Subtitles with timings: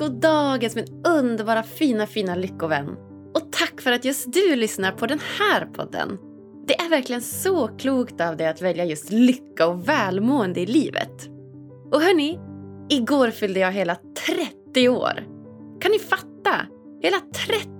[0.00, 2.88] god dagens min underbara fina fina lyckovän.
[3.34, 6.18] Och tack för att just du lyssnar på den här podden.
[6.66, 11.28] Det är verkligen så klokt av dig att välja just lycka och välmående i livet.
[11.92, 12.38] Och hörni,
[12.88, 13.96] igår fyllde jag hela
[14.74, 15.26] 30 år.
[15.80, 16.54] Kan ni fatta?
[17.02, 17.16] Hela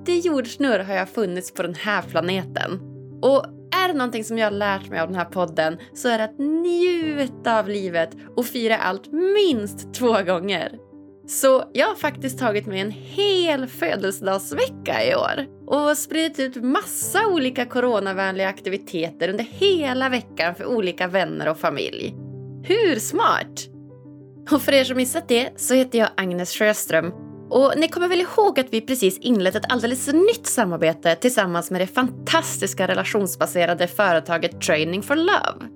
[0.04, 2.80] 30 jordsnurr har jag funnits på den här planeten.
[3.22, 3.44] Och
[3.84, 6.24] är det någonting som jag har lärt mig av den här podden så är det
[6.24, 10.89] att njuta av livet och fira allt minst två gånger.
[11.30, 17.26] Så jag har faktiskt tagit mig en hel födelsedagsvecka i år och spridit ut massa
[17.26, 22.14] olika coronavänliga aktiviteter under hela veckan för olika vänner och familj.
[22.64, 23.68] Hur smart?
[24.50, 27.12] Och för er som missat det så heter jag Agnes Sjöström
[27.50, 31.80] och ni kommer väl ihåg att vi precis inlett ett alldeles nytt samarbete tillsammans med
[31.80, 35.66] det fantastiska relationsbaserade företaget Training for Love.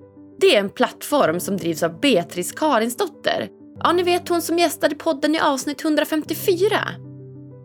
[0.41, 3.49] Det är en plattform som drivs av Beatrice Karinsdotter.
[3.83, 6.79] Ja, ni vet hon som gästade podden i avsnitt 154.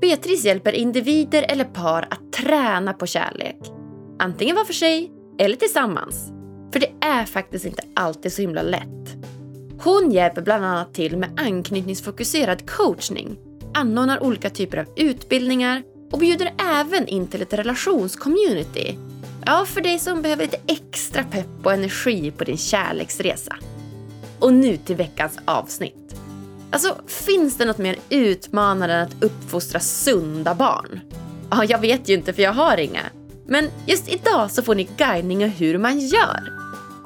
[0.01, 3.57] Beatrice hjälper individer eller par att träna på kärlek.
[4.19, 6.31] Antingen var för sig eller tillsammans.
[6.73, 9.15] För det är faktiskt inte alltid så himla lätt.
[9.83, 13.37] Hon hjälper bland annat till med anknytningsfokuserad coachning
[13.73, 18.97] anordnar olika typer av utbildningar och bjuder även in till ett relationscommunity.
[19.45, 23.55] Ja, för dig som behöver lite extra pepp och energi på din kärleksresa.
[24.39, 26.15] Och nu till veckans avsnitt.
[26.71, 30.99] Alltså, finns det något mer utmanande än att uppfostra sunda barn?
[31.51, 33.01] Ja, jag vet ju inte för jag har inga.
[33.47, 36.59] Men just idag så får ni guidning om hur man gör.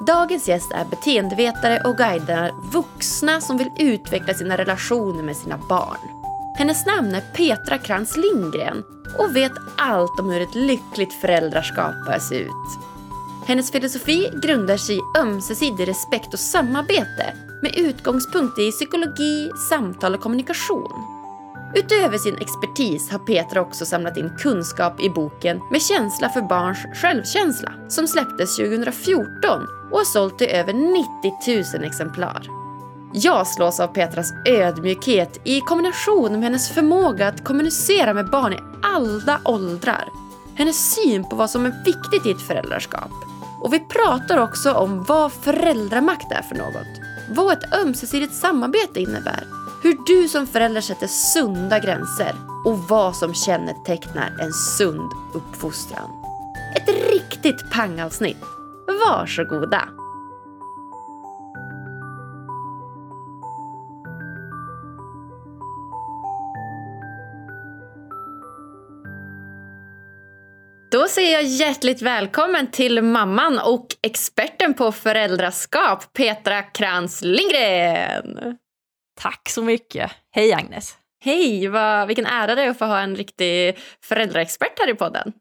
[0.07, 5.97] Dagens gäst är beteendevetare och guidar vuxna som vill utveckla sina relationer med sina barn.
[6.57, 8.83] Hennes namn är Petra Krantz Lindgren
[9.19, 12.92] och vet allt om hur ett lyckligt föräldraskap bör se ut.
[13.45, 20.21] Hennes filosofi grundar sig i ömsesidig respekt och samarbete med utgångspunkt i psykologi, samtal och
[20.21, 21.13] kommunikation.
[21.75, 26.77] Utöver sin expertis har Petra också samlat in kunskap i boken Med känsla för barns
[26.93, 32.47] självkänsla som släpptes 2014 och har sålt i över 90 000 exemplar.
[33.13, 38.59] Jag slås av Petras ödmjukhet i kombination med hennes förmåga att kommunicera med barn i
[38.81, 40.09] alla åldrar.
[40.55, 43.11] Hennes syn på vad som är viktigt i ett föräldraskap.
[43.63, 47.01] Och vi pratar också om vad föräldramakt är för något.
[47.29, 49.43] Vad ett ömsesidigt samarbete innebär.
[49.83, 52.35] Hur du som förälder sätter sunda gränser.
[52.65, 56.09] Och vad som kännetecknar en sund uppfostran.
[56.75, 58.43] Ett riktigt pangavsnitt.
[59.07, 60.02] Varsågoda!
[70.93, 78.57] Då säger jag hjärtligt välkommen till mamman och experten på föräldraskap, Petra Krantz Lindgren.
[79.21, 80.11] Tack så mycket.
[80.31, 80.97] Hej Agnes.
[81.23, 85.33] Hej, vad, vilken ära det är att få ha en riktig föräldraexpert här i podden.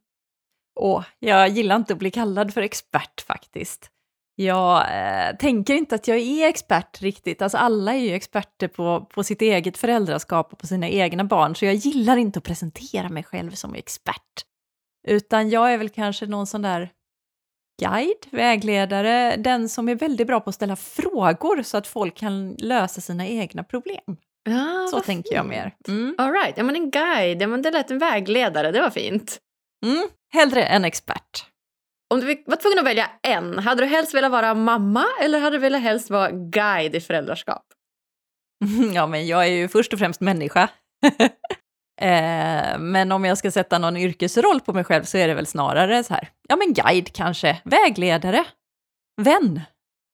[0.80, 3.90] Åh, jag gillar inte att bli kallad för expert faktiskt.
[4.34, 7.42] Jag eh, tänker inte att jag är expert riktigt.
[7.42, 11.56] Alltså alla är ju experter på, på sitt eget föräldraskap och på sina egna barn,
[11.56, 14.51] så jag gillar inte att presentera mig själv som expert.
[15.08, 16.90] Utan jag är väl kanske någon sån där
[17.82, 22.54] guide, vägledare, den som är väldigt bra på att ställa frågor så att folk kan
[22.58, 24.16] lösa sina egna problem.
[24.44, 25.36] Ja, så tänker fint.
[25.36, 25.74] jag mer.
[25.88, 26.14] Mm.
[26.18, 26.54] All right.
[26.56, 29.38] ja, men en guide, ja, men det lät en vägledare, det var fint.
[29.86, 30.08] Mm.
[30.32, 31.46] Hellre en expert.
[32.14, 35.56] Om du var tvungen att välja en, hade du helst velat vara mamma eller hade
[35.56, 37.64] du velat helst vara guide i föräldraskap?
[38.94, 40.68] Ja, men jag är ju först och främst människa.
[42.02, 45.46] Eh, men om jag ska sätta någon yrkesroll på mig själv så är det väl
[45.46, 48.44] snarare så här, ja men guide kanske, vägledare,
[49.22, 49.60] vän.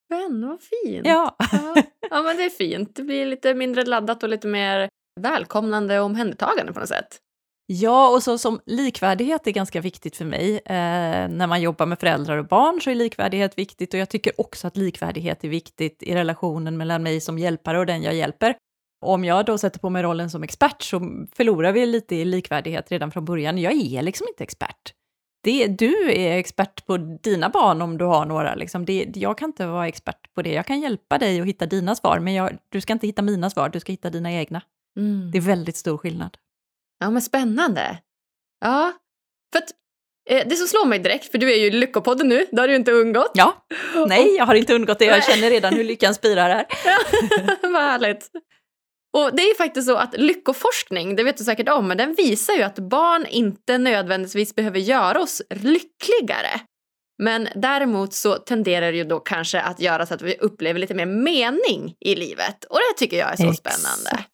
[0.09, 1.07] Vän, vad fint.
[1.07, 1.35] Ja.
[1.51, 1.75] ja.
[2.09, 2.21] ja.
[2.21, 2.95] men det är fint.
[2.95, 4.89] Det blir lite mindre laddat och lite mer
[5.21, 7.19] välkomnande och omhändertagande på något sätt.
[7.71, 10.55] Ja, och så som likvärdighet är ganska viktigt för mig.
[10.65, 14.41] Eh, när man jobbar med föräldrar och barn så är likvärdighet viktigt och jag tycker
[14.41, 18.55] också att likvärdighet är viktigt i relationen mellan mig som hjälpare och den jag hjälper.
[19.01, 20.99] Om jag då sätter på mig rollen som expert så
[21.35, 23.57] förlorar vi lite i likvärdighet redan från början.
[23.57, 24.93] Jag är liksom inte expert.
[25.43, 28.55] Det, du är expert på dina barn om du har några.
[28.55, 28.85] Liksom.
[28.85, 30.53] Det, jag kan inte vara expert på det.
[30.53, 33.49] Jag kan hjälpa dig att hitta dina svar, men jag, du ska inte hitta mina
[33.49, 34.61] svar, du ska hitta dina egna.
[34.97, 35.31] Mm.
[35.31, 36.37] Det är väldigt stor skillnad.
[36.99, 37.97] Ja, men spännande.
[38.59, 38.93] Ja,
[39.51, 39.69] för att
[40.29, 42.67] eh, det som slår mig direkt, för du är ju i Lyckopodden nu, det har
[42.67, 43.31] du inte undgått.
[43.33, 43.65] Ja,
[44.07, 45.05] nej, jag har inte undgått det.
[45.05, 46.65] Jag känner redan hur lyckan spirar här.
[47.71, 48.29] Vad härligt.
[49.17, 52.53] Och det är faktiskt så att lyckoforskning, det vet du säkert om, men den visar
[52.53, 56.61] ju att barn inte nödvändigtvis behöver göra oss lyckligare.
[57.23, 60.93] Men däremot så tenderar det ju då kanske att göra så att vi upplever lite
[60.93, 62.63] mer mening i livet.
[62.63, 63.79] Och det tycker jag är så Exakt.
[63.79, 64.25] spännande.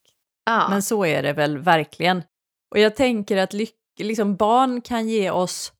[0.45, 0.69] Ja.
[0.69, 2.23] Men så är det väl verkligen.
[2.71, 5.73] Och jag tänker att lyck, liksom barn kan ge oss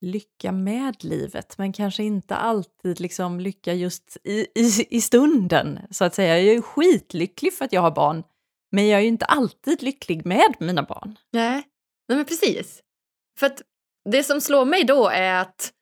[0.00, 6.04] lycka med livet, men kanske inte alltid liksom lycka just i, i, i stunden, så
[6.04, 6.38] att säga.
[6.38, 8.22] Jag är ju skitlycklig för att jag har barn,
[8.72, 11.18] men jag är ju inte alltid lycklig med mina barn.
[11.32, 11.62] Nej,
[12.08, 12.82] Nej men precis.
[13.38, 13.62] För att
[14.10, 15.72] det som slår mig då är att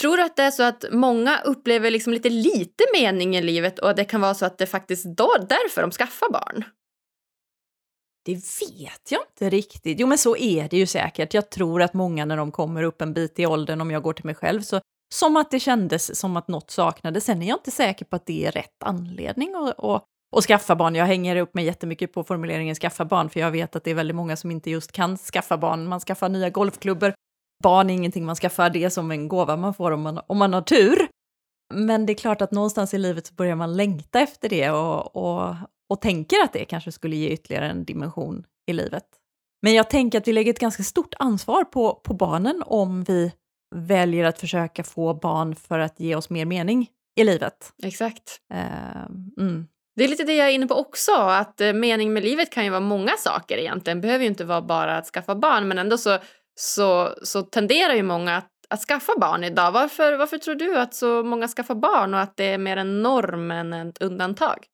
[0.00, 3.78] Tror du att det är så att många upplever liksom lite lite mening i livet
[3.78, 6.64] och det kan vara så att det faktiskt då därför de skaffar barn?
[8.24, 10.00] Det vet jag inte riktigt.
[10.00, 11.34] Jo, men så är det ju säkert.
[11.34, 14.12] Jag tror att många när de kommer upp en bit i åldern, om jag går
[14.12, 14.80] till mig själv, så
[15.14, 17.24] som att det kändes som att något saknades.
[17.24, 20.04] Sen är jag inte säker på att det är rätt anledning att, att,
[20.36, 20.94] att skaffa barn.
[20.94, 23.94] Jag hänger upp mig jättemycket på formuleringen skaffa barn, för jag vet att det är
[23.94, 25.86] väldigt många som inte just kan skaffa barn.
[25.86, 27.14] Man skaffar nya golfklubbor.
[27.62, 30.38] Barn är ingenting man skaffar, det är som en gåva man får om man, om
[30.38, 31.08] man har tur.
[31.74, 35.16] Men det är klart att någonstans i livet så börjar man längta efter det och,
[35.16, 35.54] och,
[35.90, 39.04] och tänker att det kanske skulle ge ytterligare en dimension i livet.
[39.62, 43.32] Men jag tänker att vi lägger ett ganska stort ansvar på, på barnen om vi
[43.74, 47.72] väljer att försöka få barn för att ge oss mer mening i livet.
[47.82, 48.40] Exakt.
[48.54, 49.06] Uh,
[49.38, 49.66] mm.
[49.96, 52.64] Det är lite det jag är inne på också, att eh, mening med livet kan
[52.64, 53.98] ju vara många saker egentligen.
[53.98, 56.18] Det behöver ju inte vara bara att skaffa barn, men ändå så,
[56.60, 59.72] så, så tenderar ju många att, att skaffa barn idag.
[59.72, 63.02] Varför, varför tror du att så många skaffar barn och att det är mer en
[63.02, 64.66] norm än ett undantag?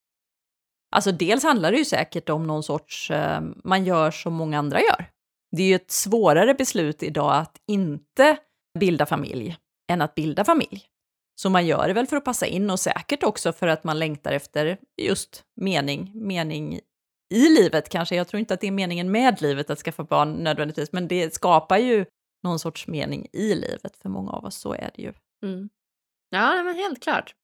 [0.90, 4.80] Alltså dels handlar det ju säkert om någon sorts, eh, man gör som många andra
[4.80, 5.10] gör.
[5.56, 8.36] Det är ju ett svårare beslut idag att inte
[8.78, 9.56] bilda familj
[9.90, 10.84] än att bilda familj.
[11.40, 13.98] Så man gör det väl för att passa in och säkert också för att man
[13.98, 16.80] längtar efter just mening, mening
[17.34, 18.16] i livet kanske.
[18.16, 21.34] Jag tror inte att det är meningen med livet att skaffa barn nödvändigtvis, men det
[21.34, 22.04] skapar ju
[22.42, 25.12] någon sorts mening i livet för många av oss, så är det ju.
[25.42, 25.68] Mm.
[26.30, 27.34] Ja, men helt klart.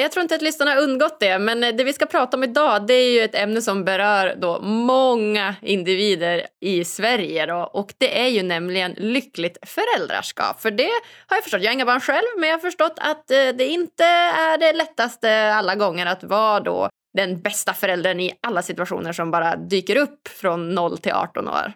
[0.00, 2.44] Jag tror inte att lyssnarna har undgått det, men eh, det vi ska prata om
[2.44, 7.46] idag det är ju ett ämne som berör då många individer i Sverige.
[7.46, 10.60] Då, och det är ju nämligen lyckligt föräldraskap.
[10.60, 10.90] För det
[11.26, 13.66] har jag förstått, jag har inga barn själv, men jag har förstått att eh, det
[13.66, 19.12] inte är det lättaste alla gånger att vara då den bästa föräldern i alla situationer
[19.12, 21.72] som bara dyker upp från 0 till 18 år.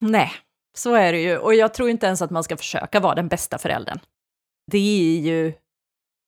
[0.00, 0.32] Nej,
[0.76, 1.38] så är det ju.
[1.38, 3.98] Och jag tror inte ens att man ska försöka vara den bästa föräldern.
[4.72, 5.52] Det är ju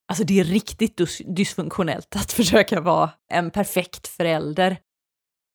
[0.09, 1.01] Alltså det är riktigt
[1.37, 4.77] dysfunktionellt att försöka vara en perfekt förälder.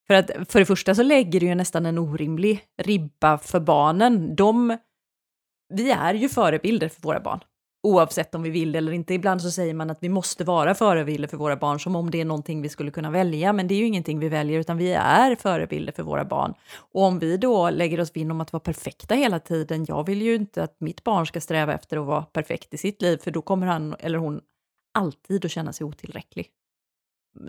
[0.07, 4.35] För att för det första så lägger det ju nästan en orimlig ribba för barnen.
[4.35, 4.77] De,
[5.73, 7.39] vi är ju förebilder för våra barn,
[7.83, 9.13] oavsett om vi vill det eller inte.
[9.13, 12.21] Ibland så säger man att vi måste vara förebilder för våra barn som om det
[12.21, 14.93] är någonting vi skulle kunna välja, men det är ju ingenting vi väljer utan vi
[14.93, 16.53] är förebilder för våra barn.
[16.77, 20.21] Och om vi då lägger oss vinn om att vara perfekta hela tiden, jag vill
[20.21, 23.31] ju inte att mitt barn ska sträva efter att vara perfekt i sitt liv, för
[23.31, 24.41] då kommer han eller hon
[24.93, 26.49] alltid att känna sig otillräcklig.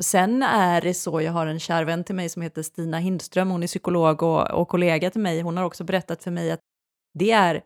[0.00, 3.50] Sen är det så, jag har en kär vän till mig som heter Stina Hindström,
[3.50, 6.60] hon är psykolog och, och kollega till mig, hon har också berättat för mig att
[7.19, 7.62] det är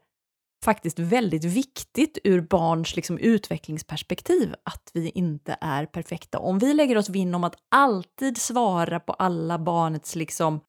[0.65, 6.39] faktiskt väldigt viktigt ur barns liksom, utvecklingsperspektiv att vi inte är perfekta.
[6.39, 10.61] Om vi lägger oss vinn om att alltid svara på alla barnets liksom,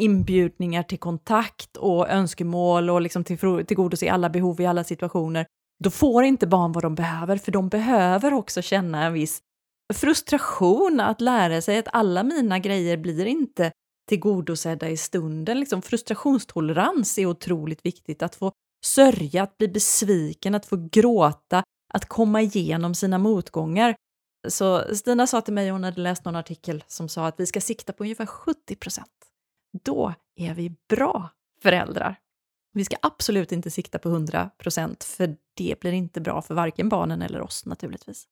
[0.00, 5.46] inbjudningar till kontakt och önskemål och liksom till, tillgodose alla behov i alla situationer,
[5.84, 9.40] då får inte barn vad de behöver, för de behöver också känna en viss
[9.94, 13.72] frustration att lära sig att alla mina grejer blir inte
[14.08, 15.60] tillgodosedda i stunden.
[15.60, 18.52] Liksom frustrationstolerans är otroligt viktigt, att få
[18.84, 21.62] sörja, att bli besviken, att få gråta,
[21.94, 23.96] att komma igenom sina motgångar.
[24.48, 27.60] Så Stina sa till mig, hon hade läst någon artikel som sa att vi ska
[27.60, 29.08] sikta på ungefär 70 procent.
[29.84, 31.30] Då är vi bra
[31.62, 32.16] föräldrar.
[32.72, 36.88] Vi ska absolut inte sikta på 100 procent, för det blir inte bra för varken
[36.88, 38.26] barnen eller oss naturligtvis.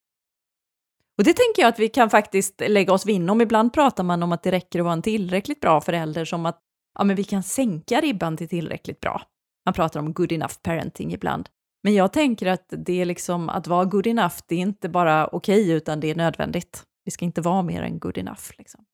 [1.19, 3.41] Och det tänker jag att vi kan faktiskt lägga oss vinn om.
[3.41, 6.61] Ibland pratar man om att det räcker att vara en tillräckligt bra förälder, som att
[6.99, 9.23] ja, men vi kan sänka ribban till tillräckligt bra.
[9.66, 11.49] Man pratar om good enough parenting ibland.
[11.82, 15.26] Men jag tänker att det är liksom att vara good enough, det är inte bara
[15.26, 16.85] okej, okay, utan det är nödvändigt.
[17.04, 18.42] Vi ska inte vara mer än good enough.
[18.58, 18.85] Liksom.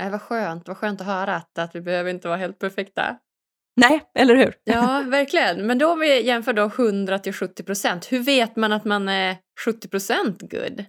[0.00, 3.18] Nej, vad skönt, vad skönt att höra att, att vi behöver inte vara helt perfekta.
[3.76, 4.54] Nej, eller hur?
[4.64, 5.66] Ja, verkligen.
[5.66, 9.08] Men då om vi jämför då 100 till 70 procent, hur vet man att man
[9.08, 10.84] är 70 procent good?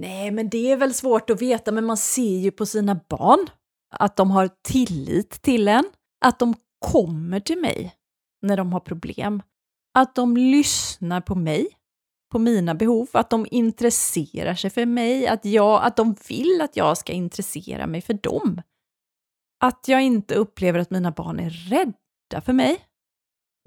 [0.00, 3.46] Nej, men det är väl svårt att veta, men man ser ju på sina barn
[3.94, 5.84] att de har tillit till en,
[6.24, 7.94] att de kommer till mig
[8.42, 9.42] när de har problem,
[9.94, 11.66] att de lyssnar på mig,
[12.32, 16.76] på mina behov, att de intresserar sig för mig, att, jag, att de vill att
[16.76, 18.62] jag ska intressera mig för dem.
[19.64, 22.78] Att jag inte upplever att mina barn är rädda för mig.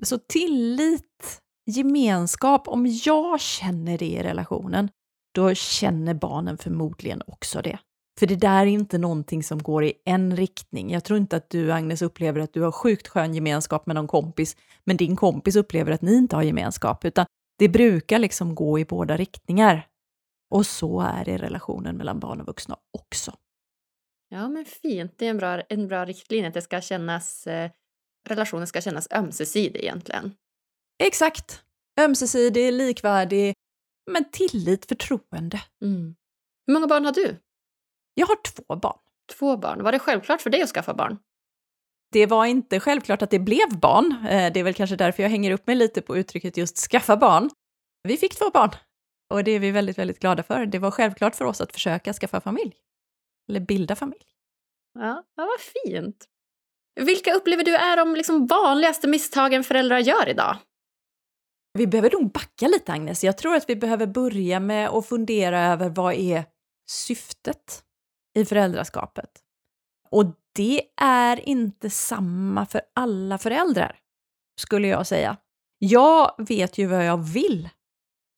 [0.03, 4.89] Så tillit, gemenskap, om jag känner det i relationen,
[5.35, 7.79] då känner barnen förmodligen också det.
[8.19, 10.91] För det där är inte någonting som går i en riktning.
[10.91, 14.07] Jag tror inte att du, Agnes, upplever att du har sjukt skön gemenskap med någon
[14.07, 17.25] kompis, men din kompis upplever att ni inte har gemenskap, utan
[17.57, 19.87] det brukar liksom gå i båda riktningar.
[20.49, 23.33] Och så är det i relationen mellan barn och vuxna också.
[24.29, 25.13] Ja, men fint.
[25.17, 27.71] Det är en bra, en bra riktlinje att det ska kännas, eh,
[28.29, 30.35] relationen ska kännas ömsesidig egentligen.
[31.03, 31.63] Exakt.
[31.99, 33.53] Ömsesidig, likvärdig,
[34.11, 35.61] men tillit, förtroende.
[35.81, 36.15] Mm.
[36.67, 37.37] Hur många barn har du?
[38.17, 38.97] Jag har två barn.
[39.39, 39.83] Två barn.
[39.83, 41.17] Var det självklart för dig att skaffa barn?
[42.11, 44.15] Det var inte självklart att det blev barn.
[44.29, 47.17] Eh, det är väl kanske därför jag hänger upp mig lite på uttrycket just skaffa
[47.17, 47.49] barn.
[48.03, 48.69] Vi fick två barn
[49.33, 50.65] och det är vi väldigt, väldigt glada för.
[50.65, 52.75] Det var självklart för oss att försöka skaffa familj.
[53.49, 54.25] Eller bilda familj.
[54.93, 56.25] Ja, ja vad fint.
[57.01, 60.57] Vilka upplever du är de liksom vanligaste misstagen föräldrar gör idag?
[61.73, 63.23] Vi behöver nog backa lite, Agnes.
[63.23, 66.45] Jag tror att vi behöver börja med att fundera över vad är
[66.89, 67.83] syftet
[68.35, 69.29] i föräldraskapet?
[70.09, 70.25] Och
[70.55, 73.99] det är inte samma för alla föräldrar,
[74.61, 75.37] skulle jag säga.
[75.77, 77.69] Jag vet ju vad jag vill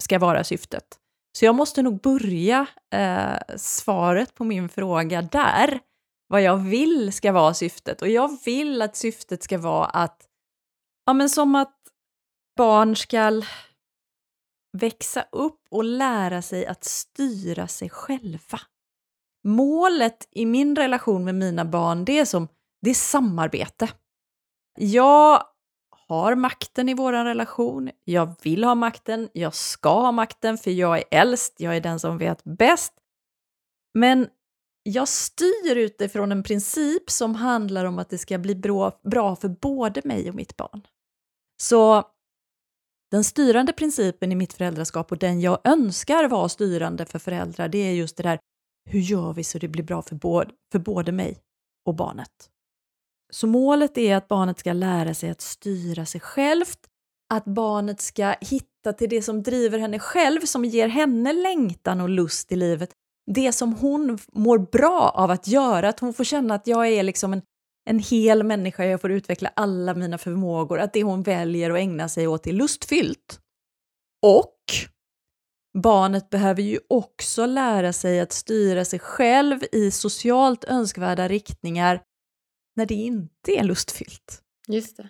[0.04, 1.00] ska vara syftet.
[1.38, 5.80] Så jag måste nog börja eh, svaret på min fråga där.
[6.28, 8.02] Vad jag vill ska vara syftet.
[8.02, 10.28] Och jag vill att syftet ska vara att,
[11.06, 11.78] ja men som att
[12.58, 13.42] barn ska
[14.78, 18.60] växa upp och lära sig att styra sig själva.
[19.48, 22.48] Målet i min relation med mina barn, det är som
[22.82, 23.90] det är samarbete.
[24.80, 25.44] Jag
[26.08, 30.98] har makten i vår relation, jag vill ha makten, jag ska ha makten för jag
[30.98, 32.94] är äldst, jag är den som vet bäst.
[33.94, 34.28] Men
[34.84, 39.50] jag styr utifrån en princip som handlar om att det ska bli bra, bra för
[39.50, 40.82] både mig och mitt barn.
[41.62, 42.04] Så
[43.12, 47.78] den styrande principen i mitt föräldraskap och den jag önskar vara styrande för föräldrar, det
[47.78, 48.40] är just det där,
[48.88, 51.38] hur gör vi så det blir bra för både, för både mig
[51.86, 52.50] och barnet?
[53.30, 56.80] Så målet är att barnet ska lära sig att styra sig självt,
[57.34, 62.10] att barnet ska hitta till det som driver henne själv, som ger henne längtan och
[62.10, 62.90] lust i livet.
[63.32, 67.04] Det som hon mår bra av att göra, att hon får känna att jag är
[67.04, 67.42] liksom en,
[67.90, 72.10] en hel människa, jag får utveckla alla mina förmågor, att det hon väljer att ägna
[72.10, 73.40] sig åt är lustfyllt.
[74.26, 74.57] Och
[75.82, 82.02] barnet behöver ju också lära sig att styra sig själv i socialt önskvärda riktningar
[82.76, 84.42] när det inte är lustfyllt.
[84.68, 85.10] Just det.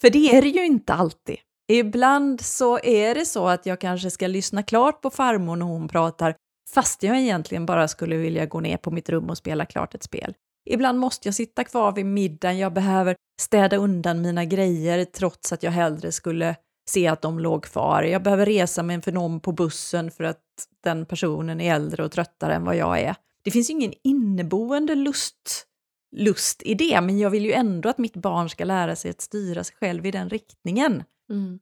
[0.00, 1.36] För det är det ju inte alltid.
[1.72, 5.88] Ibland så är det så att jag kanske ska lyssna klart på farmor när hon
[5.88, 6.36] pratar,
[6.74, 10.02] fast jag egentligen bara skulle vilja gå ner på mitt rum och spela klart ett
[10.02, 10.34] spel.
[10.70, 15.62] Ibland måste jag sitta kvar vid middagen, jag behöver städa undan mina grejer trots att
[15.62, 16.56] jag hellre skulle
[16.88, 18.02] se att de låg kvar.
[18.02, 20.42] Jag behöver resa mig för någon på bussen för att
[20.84, 23.16] den personen är äldre och tröttare än vad jag är.
[23.42, 25.66] Det finns ingen inneboende lust
[26.16, 29.20] lust i det, men jag vill ju ändå att mitt barn ska lära sig att
[29.20, 31.04] styra sig själv i den riktningen.
[31.30, 31.58] Mm.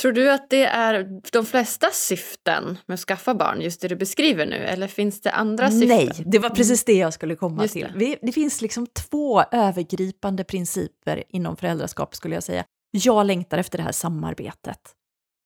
[0.00, 3.96] Tror du att det är de flesta syften med att skaffa barn, just det du
[3.96, 5.88] beskriver nu, eller finns det andra syften?
[5.88, 7.92] Nej, det var precis det jag skulle komma Just till.
[7.98, 8.18] det.
[8.22, 12.64] Det finns liksom två övergripande principer inom föräldraskap skulle jag säga.
[12.94, 14.94] Jag längtar efter det här samarbetet.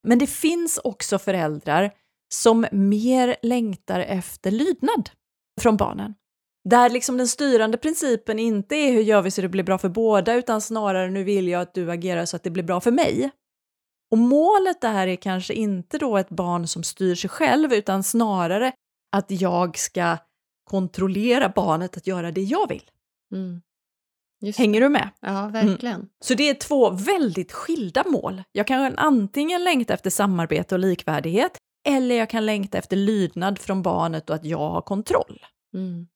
[0.08, 1.90] Men det finns också föräldrar
[2.34, 5.10] som mer längtar efter lydnad
[5.60, 6.14] från barnen.
[6.68, 9.88] Där liksom den styrande principen inte är hur gör vi så det blir bra för
[9.88, 12.90] båda, utan snarare nu vill jag att du agerar så att det blir bra för
[12.90, 13.30] mig.
[14.10, 18.72] Och målet där är kanske inte då ett barn som styr sig själv, utan snarare
[19.16, 20.16] att jag ska
[20.64, 22.90] kontrollera barnet att göra det jag vill.
[23.32, 23.60] Mm.
[24.40, 25.10] Just Hänger du med?
[25.20, 26.08] Ja, verkligen.
[26.24, 28.42] Så det är två väldigt skilda mål.
[28.52, 33.82] Jag kan antingen längta efter samarbete och likvärdighet, eller jag kan längta efter lydnad från
[33.82, 35.46] barnet och att jag har kontroll.
[35.74, 36.06] Mm.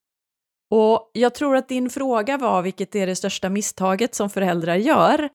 [0.70, 5.28] Och jag tror att din fråga var vilket är det största misstaget som föräldrar gör.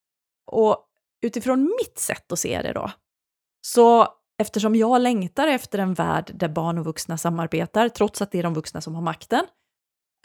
[0.50, 0.86] Och
[1.22, 2.90] utifrån mitt sätt att se det då,
[3.66, 8.38] så eftersom jag längtar efter en värld där barn och vuxna samarbetar, trots att det
[8.38, 9.46] är de vuxna som har makten,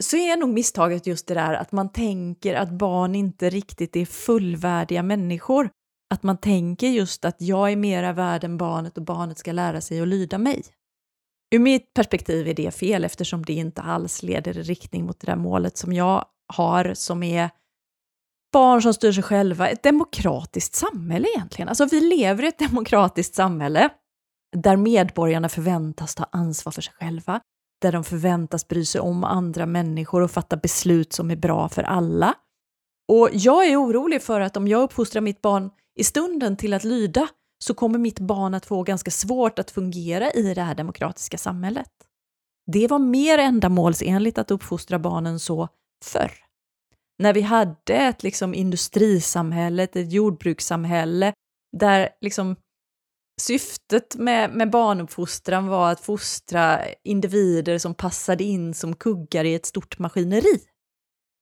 [0.02, 4.04] så är nog misstaget just det där att man tänker att barn inte riktigt är
[4.04, 5.70] fullvärdiga människor.
[6.14, 9.80] Att man tänker just att jag är mera värd än barnet och barnet ska lära
[9.80, 10.62] sig att lyda mig.
[11.54, 15.26] Ur mitt perspektiv är det fel eftersom det inte alls leder i riktning mot det
[15.26, 17.50] där målet som jag har som är
[18.52, 21.68] barn som styr sig själva, ett demokratiskt samhälle egentligen.
[21.68, 23.90] Alltså vi lever i ett demokratiskt samhälle
[24.56, 27.40] där medborgarna förväntas ta ansvar för sig själva,
[27.82, 31.82] där de förväntas bry sig om andra människor och fatta beslut som är bra för
[31.82, 32.34] alla.
[33.08, 36.84] Och jag är orolig för att om jag uppfostrar mitt barn i stunden till att
[36.84, 37.28] lyda
[37.64, 41.90] så kommer mitt barn att få ganska svårt att fungera i det här demokratiska samhället.
[42.72, 45.68] Det var mer ändamålsenligt att uppfostra barnen så
[46.04, 46.32] förr.
[47.18, 51.32] När vi hade ett liksom industrisamhälle, ett jordbrukssamhälle,
[51.76, 52.56] där liksom
[53.40, 59.66] syftet med, med barnuppfostran var att fostra individer som passade in som kuggar i ett
[59.66, 60.60] stort maskineri.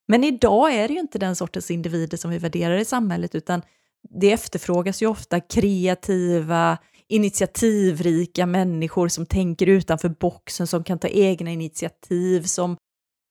[0.08, 3.62] Men idag är det ju inte den sortens individer som vi värderar i samhället, utan
[4.20, 6.78] det efterfrågas ju ofta kreativa,
[7.08, 12.76] initiativrika människor som tänker utanför boxen, som kan ta egna initiativ, som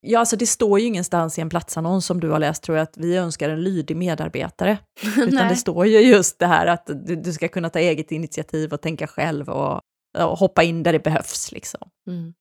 [0.01, 2.83] Ja, alltså det står ju ingenstans i en platsannons som du har läst tror jag
[2.83, 4.77] att vi önskar en lydig medarbetare.
[5.17, 8.73] Utan det står ju just det här att du, du, ska kunna ta eget initiativ
[8.73, 9.81] och tänka själv och,
[10.17, 11.51] och hoppa in där det behövs.
[11.51, 11.89] Liksom.
[12.07, 12.33] Mm.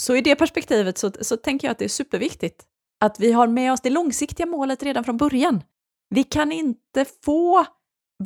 [0.00, 2.64] Så i det perspektivet så, så tänker jag att det är superviktigt
[3.04, 5.62] att vi har med oss det långsiktiga målet redan från början.
[6.08, 7.66] Vi kan inte få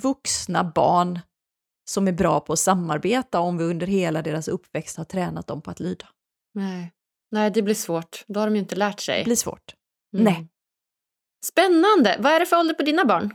[0.02, 1.20] vuxna barn
[1.90, 5.62] som är bra på att samarbeta om vi under hela deras uppväxt har tränat dem
[5.62, 6.06] på att lyda.
[6.54, 6.92] Nej.
[7.30, 8.24] Nej, det blir svårt.
[8.26, 9.18] Då har de ju inte lärt sig.
[9.18, 9.74] Det blir svårt.
[10.14, 10.24] Mm.
[10.24, 10.48] Nej.
[11.44, 12.16] Spännande!
[12.18, 13.34] Vad är det för ålder på dina barn?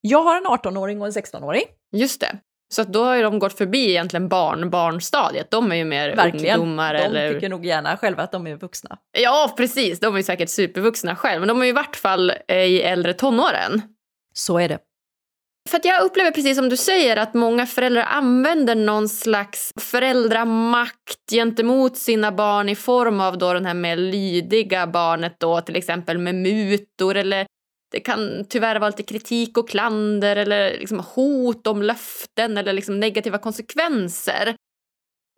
[0.00, 1.64] Jag har en 18-åring och en 16-åring.
[1.92, 2.38] Just det.
[2.74, 5.50] Så då har de gått förbi egentligen barn, barnstadiet.
[5.50, 6.60] De är ju mer Verkligen.
[6.60, 6.94] ungdomar.
[6.94, 7.34] De eller...
[7.34, 8.98] tycker nog gärna själva att de är vuxna.
[9.18, 10.00] Ja, precis.
[10.00, 11.46] De är säkert supervuxna själva.
[11.46, 13.82] Men de är i vart fall i äldre tonåren.
[14.34, 14.78] Så är det.
[15.68, 21.30] För att jag upplever precis som du säger att många föräldrar använder någon slags föräldramakt
[21.30, 26.18] gentemot sina barn i form av då den här mer lydiga barnet då till exempel
[26.18, 27.46] med mutor eller
[27.92, 33.00] det kan tyvärr vara lite kritik och klander eller liksom hot om löften eller liksom
[33.00, 34.56] negativa konsekvenser.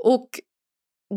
[0.03, 0.29] Och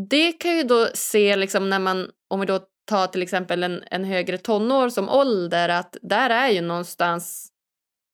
[0.10, 3.84] det kan ju då se liksom när man, om vi då tar till exempel en,
[3.91, 7.52] en högre tonår som ålder, att där är ju någonstans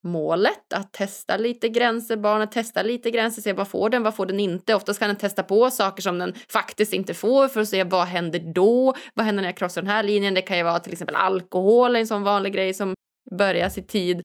[0.03, 2.17] målet att testa lite gränser.
[2.17, 4.75] Barnet testar lite gränser, se vad får den, vad får den inte.
[4.75, 8.05] Oftast kan den testa på saker som den faktiskt inte får för att se vad
[8.05, 8.93] händer då.
[9.13, 10.33] Vad händer när jag krossar den här linjen?
[10.33, 12.93] Det kan ju vara till exempel alkohol, en sån vanlig grej som
[13.31, 14.21] börjas i tid.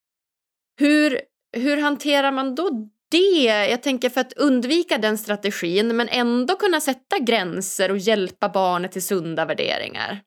[0.80, 1.20] Hur,
[1.56, 2.70] hur hanterar man då
[3.10, 3.68] det?
[3.70, 8.92] Jag tänker för att undvika den strategin men ändå kunna sätta gränser och hjälpa barnet
[8.92, 10.20] till sunda värderingar.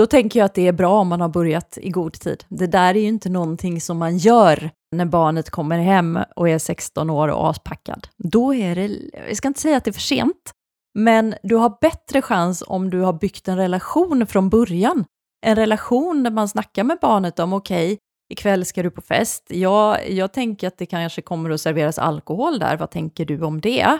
[0.00, 2.44] Då tänker jag att det är bra om man har börjat i god tid.
[2.48, 6.58] Det där är ju inte någonting som man gör när barnet kommer hem och är
[6.58, 8.08] 16 år och aspackad.
[8.16, 10.52] Då är det, jag ska inte säga att det är för sent,
[10.98, 15.04] men du har bättre chans om du har byggt en relation från början.
[15.46, 17.98] En relation där man snackar med barnet om okej, okay,
[18.32, 19.46] ikväll ska du på fest.
[19.48, 22.76] Jag, jag tänker att det kanske kommer att serveras alkohol där.
[22.76, 23.98] Vad tänker du om det?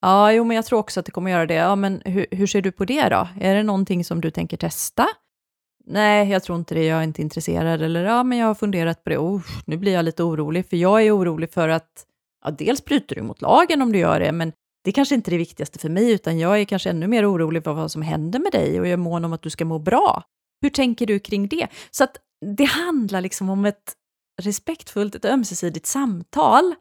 [0.00, 1.54] Ja, jo, men jag tror också att det kommer göra det.
[1.54, 3.28] Ja, men hur, hur ser du på det då?
[3.40, 5.06] Är det någonting som du tänker testa?
[5.86, 7.82] Nej, jag tror inte det, jag är inte intresserad.
[7.82, 9.18] Eller ja, men jag har funderat på det.
[9.18, 12.06] Oh, nu blir jag lite orolig, för jag är orolig för att
[12.44, 14.52] ja, dels bryter du mot lagen om du gör det, men
[14.84, 17.32] det är kanske inte är det viktigaste för mig, utan jag är kanske ännu mer
[17.32, 19.64] orolig för vad som händer med dig och jag är mån om att du ska
[19.64, 20.22] må bra.
[20.62, 21.68] Hur tänker du kring det?
[21.90, 22.16] Så att
[22.56, 23.94] det handlar liksom om ett
[24.42, 26.74] respektfullt, ett ömsesidigt samtal,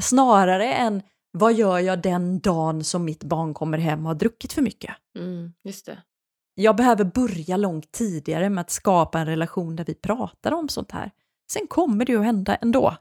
[0.00, 1.02] snarare än
[1.38, 4.94] vad gör jag den dagen som mitt barn kommer hem och har druckit för mycket?
[5.18, 6.02] Mm, just det.
[6.54, 10.92] Jag behöver börja långt tidigare med att skapa en relation där vi pratar om sånt
[10.92, 11.10] här.
[11.52, 12.96] Sen kommer det ju att hända ändå.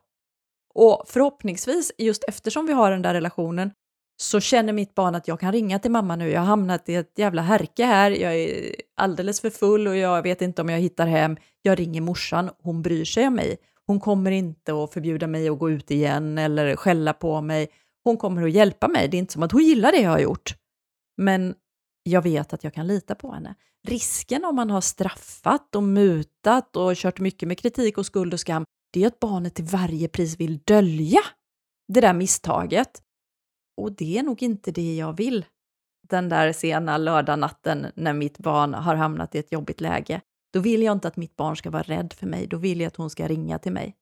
[0.74, 3.72] Och förhoppningsvis, just eftersom vi har den där relationen,
[4.22, 6.30] så känner mitt barn att jag kan ringa till mamma nu.
[6.30, 8.12] Jag har hamnat i ett jävla härke här.
[8.12, 11.38] Jag är alldeles för full och jag vet inte om jag hittar hem.
[11.62, 12.50] Jag ringer morsan.
[12.62, 13.58] Hon bryr sig om mig.
[13.88, 17.68] Hon kommer inte att förbjuda mig att gå ut igen eller skälla på mig.
[18.08, 19.08] Hon kommer att hjälpa mig.
[19.08, 20.56] Det är inte som att hon gillar det jag har gjort.
[21.18, 21.56] Men
[22.04, 23.56] jag vet att jag kan lita på henne.
[23.88, 28.40] Risken om man har straffat och mutat och kört mycket med kritik och skuld och
[28.40, 31.20] skam, det är att barnet till varje pris vill dölja
[31.94, 33.02] det där misstaget.
[33.82, 35.46] Och det är nog inte det jag vill.
[36.10, 40.22] Den där sena lördagnatten när mitt barn har hamnat i ett jobbigt läge.
[40.54, 42.48] Då vill jag inte att mitt barn ska vara rädd för mig.
[42.48, 43.96] Då vill jag att hon ska ringa till mig.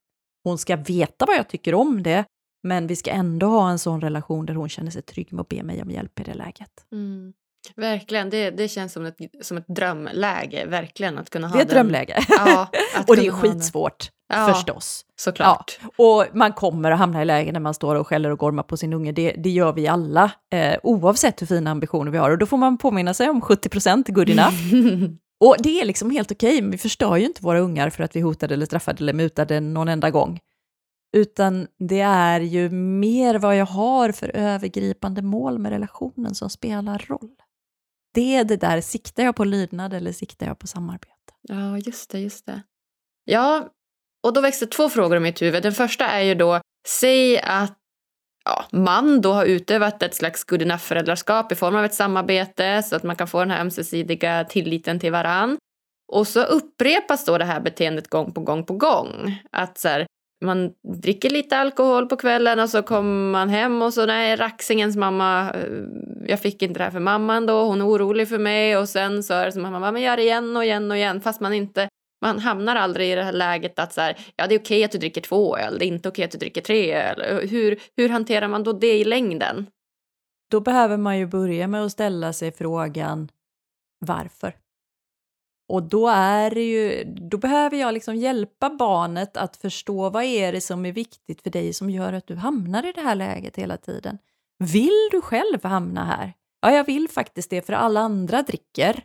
[0.44, 2.26] Hon ska veta vad jag tycker om det,
[2.66, 5.50] men vi ska ändå ha en sån relation där hon känner sig trygg med att
[5.50, 6.72] be mig om hjälp i det läget.
[6.92, 7.34] Mm.
[7.76, 10.66] Verkligen, det, det känns som ett, som ett drömläge.
[10.66, 11.76] Verkligen att kunna ha Det är ett den.
[11.76, 12.26] drömläge.
[12.30, 12.68] Ja,
[13.08, 15.06] och det är skitsvårt ja, förstås.
[15.16, 15.80] Såklart.
[15.82, 16.06] Ja.
[16.06, 18.78] Och man kommer att hamna i lägen när man står och skäller och gormar på
[18.78, 19.12] sin unge.
[19.12, 22.32] Det, det gör vi alla, eh, oavsett hur fina ambitioner vi har.
[22.32, 24.56] Och då får man påminna sig om 70 good enough.
[25.46, 28.16] och det är liksom helt okej, men vi förstör ju inte våra ungar för att
[28.16, 30.40] vi hotade eller straffade eller mutade någon enda gång
[31.16, 37.06] utan det är ju mer vad jag har för övergripande mål med relationen som spelar
[37.08, 37.36] roll.
[38.14, 41.34] Det är det där, siktar jag på lydnad eller siktar jag på samarbete?
[41.42, 42.62] Ja, just det, just det.
[43.26, 43.70] Ja,
[44.24, 45.64] och då växer två frågor i mitt huvud.
[45.64, 47.78] Den första är ju då, säg att,
[48.46, 52.96] ja, man då har utövat ett slags good enough-föräldraskap i form av ett samarbete så
[52.96, 55.58] att man kan få den här ömsesidiga tilliten till varann.
[56.12, 59.42] Och så upprepas då det här beteendet gång på gång på gång.
[59.52, 60.06] Att så här,
[60.46, 64.98] man dricker lite alkohol på kvällen och så kommer man hem och så nej, Raxingens
[64.98, 65.84] mamma, eh,
[66.28, 69.24] jag fick inte det här för mamman då, hon är orolig för mig och sen
[69.24, 71.54] så är det som att man gör det igen och igen och igen fast man
[71.54, 71.90] inte
[72.22, 74.92] man hamnar aldrig i det här läget att så här, ja, det är okej att
[74.92, 77.48] du dricker två öl, det är inte okej att du dricker tre öl.
[77.50, 79.68] Hur, hur hanterar man då det i längden?
[80.52, 83.30] Då behöver man ju börja med att ställa sig frågan
[84.00, 84.54] varför?
[85.68, 90.52] Och då är det ju, då behöver jag liksom hjälpa barnet att förstå vad är
[90.52, 93.56] det som är viktigt för dig som gör att du hamnar i det här läget
[93.56, 94.18] hela tiden.
[94.60, 96.34] Vill du själv hamna här?
[96.62, 99.04] Ja, jag vill faktiskt det för alla andra dricker.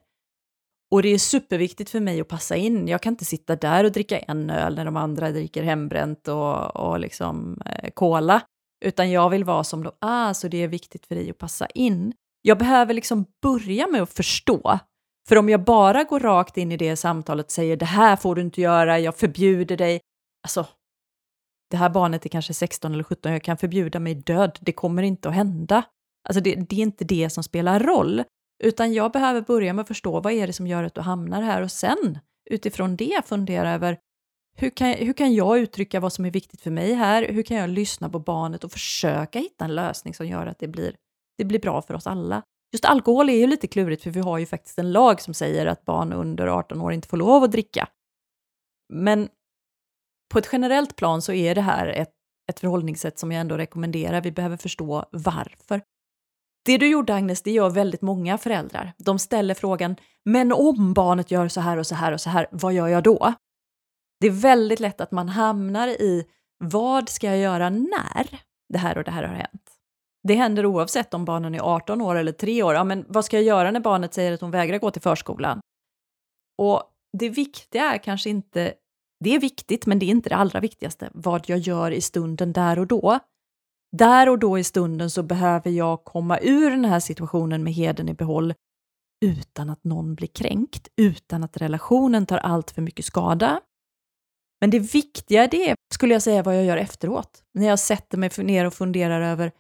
[0.91, 2.89] Och det är superviktigt för mig att passa in.
[2.89, 6.77] Jag kan inte sitta där och dricka en öl när de andra dricker hembränt och,
[6.77, 8.43] och liksom eh, cola.
[8.85, 11.67] Utan jag vill vara som de är, så det är viktigt för dig att passa
[11.67, 12.13] in.
[12.43, 14.79] Jag behöver liksom börja med att förstå.
[15.29, 18.35] För om jag bara går rakt in i det samtalet och säger det här får
[18.35, 20.01] du inte göra, jag förbjuder dig.
[20.43, 20.67] Alltså,
[21.71, 25.03] det här barnet är kanske 16 eller 17, jag kan förbjuda mig död, det kommer
[25.03, 25.83] inte att hända.
[26.29, 28.25] Alltså det, det är inte det som spelar roll,
[28.65, 31.43] utan jag behöver börja med att förstå vad är det som gör att du hamnar
[31.43, 32.19] här och sen
[32.51, 33.99] utifrån det fundera över
[34.57, 37.29] hur kan, hur kan jag uttrycka vad som är viktigt för mig här?
[37.29, 40.69] Hur kan jag lyssna på barnet och försöka hitta en lösning som gör att det
[40.69, 40.95] blir,
[41.39, 42.43] det blir bra för oss alla?
[42.73, 45.67] Just alkohol är ju lite klurigt för vi har ju faktiskt en lag som säger
[45.67, 47.89] att barn under 18 år inte får lov att dricka.
[48.93, 49.29] Men
[50.33, 52.13] på ett generellt plan så är det här ett,
[52.51, 54.21] ett förhållningssätt som jag ändå rekommenderar.
[54.21, 55.83] Vi behöver förstå varför.
[56.65, 58.93] Det du gjorde Agnes, det gör väldigt många föräldrar.
[58.99, 62.47] De ställer frågan, men om barnet gör så här och så här och så här,
[62.51, 63.35] vad gör jag då?
[64.21, 66.27] Det är väldigt lätt att man hamnar i,
[66.59, 69.70] vad ska jag göra när det här och det här har hänt?
[70.29, 72.75] Det händer oavsett om barnen är 18 år eller 3 år.
[72.75, 75.61] Ja, men vad ska jag göra när barnet säger att hon vägrar gå till förskolan?
[76.59, 76.83] Och
[77.19, 78.75] det viktiga är kanske inte,
[79.25, 82.53] det är viktigt, men det är inte det allra viktigaste, vad jag gör i stunden
[82.53, 83.19] där och då.
[83.97, 88.09] Där och då i stunden så behöver jag komma ur den här situationen med heden
[88.09, 88.55] i behåll
[89.25, 93.61] utan att någon blir kränkt, utan att relationen tar allt för mycket skada.
[94.61, 97.43] Men det viktiga det är skulle jag säga vad jag gör efteråt.
[97.55, 99.53] När jag sätter mig ner och funderar över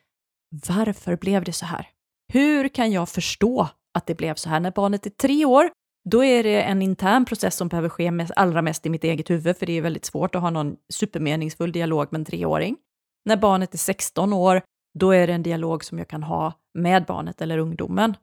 [0.50, 1.88] varför blev det så här?
[2.32, 4.60] Hur kan jag förstå att det blev så här?
[4.60, 5.70] När barnet är tre år,
[6.10, 9.30] då är det en intern process som behöver ske mest, allra mest i mitt eget
[9.30, 12.76] huvud, för det är väldigt svårt att ha någon supermeningsfull dialog med en treåring.
[13.24, 14.62] När barnet är 16 år,
[14.98, 18.16] då är det en dialog som jag kan ha med barnet eller ungdomen.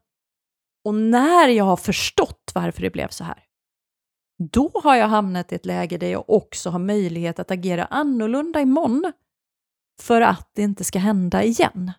[0.84, 3.44] Och när jag har förstått varför det blev så här,
[4.52, 8.60] då har jag hamnat i ett läge där jag också har möjlighet att agera annorlunda
[8.60, 9.12] imorgon
[10.02, 11.92] för att det inte ska hända igen.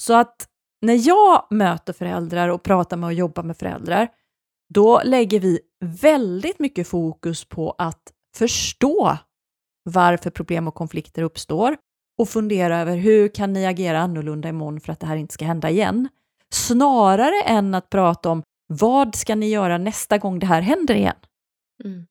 [0.00, 0.48] Så att
[0.80, 4.08] när jag möter föräldrar och pratar med och jobbar med föräldrar,
[4.74, 9.18] då lägger vi väldigt mycket fokus på att förstå
[9.82, 11.76] varför problem och konflikter uppstår
[12.18, 15.44] och fundera över hur kan ni agera annorlunda imorgon för att det här inte ska
[15.44, 16.08] hända igen?
[16.50, 21.16] Snarare än att prata om vad ska ni göra nästa gång det här händer igen?
[21.84, 22.06] Mm.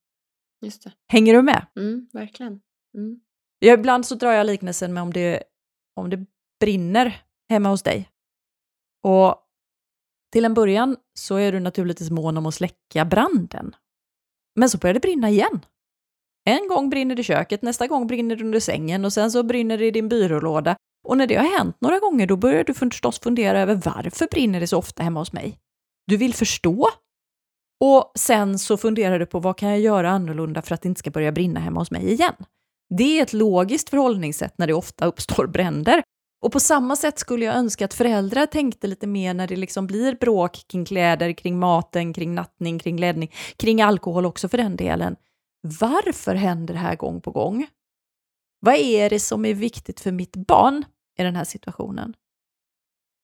[1.07, 1.67] Hänger du med?
[1.75, 2.61] Mm, verkligen.
[2.97, 3.19] Mm.
[3.59, 5.43] Ja, ibland så drar jag liknelsen med om det,
[5.95, 6.25] om det
[6.59, 8.09] brinner hemma hos dig.
[9.03, 9.35] Och
[10.31, 13.75] till en början så är du naturligtvis mån om att släcka branden.
[14.55, 15.65] Men så börjar det brinna igen.
[16.45, 19.43] En gång brinner det i köket, nästa gång brinner det under sängen och sen så
[19.43, 20.75] brinner det i din byrålåda.
[21.07, 24.59] Och när det har hänt några gånger då börjar du förstås fundera över varför brinner
[24.59, 25.59] det så ofta hemma hos mig?
[26.07, 26.89] Du vill förstå.
[27.79, 30.99] Och sen så funderar du på vad kan jag göra annorlunda för att det inte
[30.99, 32.35] ska börja brinna hemma hos mig igen?
[32.97, 36.03] Det är ett logiskt förhållningssätt när det ofta uppstår bränder.
[36.39, 39.87] Och på samma sätt skulle jag önska att föräldrar tänkte lite mer när det liksom
[39.87, 44.75] blir bråk kring kläder, kring maten, kring nattning, kring ledning, kring alkohol också för den
[44.75, 45.15] delen.
[45.79, 47.67] Varför händer det här gång på gång?
[48.59, 50.85] Vad är det som är viktigt för mitt barn
[51.17, 52.13] i den här situationen?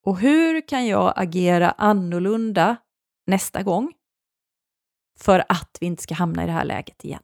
[0.06, 2.78] Och hur kan jag agera annorlunda
[3.28, 3.94] nästa gång
[5.20, 7.24] för att vi inte ska hamna i det här läget igen?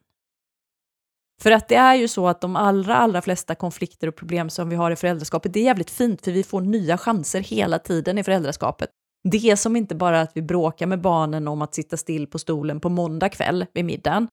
[1.41, 4.69] För att det är ju så att de allra, allra flesta konflikter och problem som
[4.69, 8.17] vi har i föräldraskapet, det är jävligt fint för vi får nya chanser hela tiden
[8.17, 8.89] i föräldraskapet.
[9.23, 12.39] Det är som inte bara att vi bråkar med barnen om att sitta still på
[12.39, 14.27] stolen på måndag kväll vid middagen,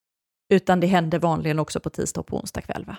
[0.53, 2.85] utan det händer vanligen också på tisdag och på onsdag kväll.
[2.85, 2.97] Va?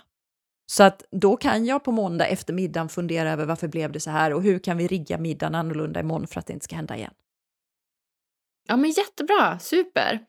[0.72, 4.10] Så att då kan jag på måndag efter middagen fundera över varför blev det så
[4.10, 6.96] här och hur kan vi rigga middagen annorlunda imorgon för att det inte ska hända
[6.96, 7.13] igen.
[8.67, 10.26] Ja men jättebra, super.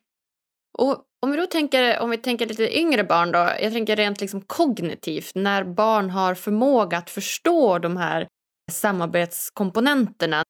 [0.78, 4.20] Och om vi då tänker, om vi tänker lite yngre barn då, jag tänker rent
[4.20, 8.28] liksom kognitivt, när barn har förmåga att förstå de här
[8.72, 10.42] samarbetskomponenterna.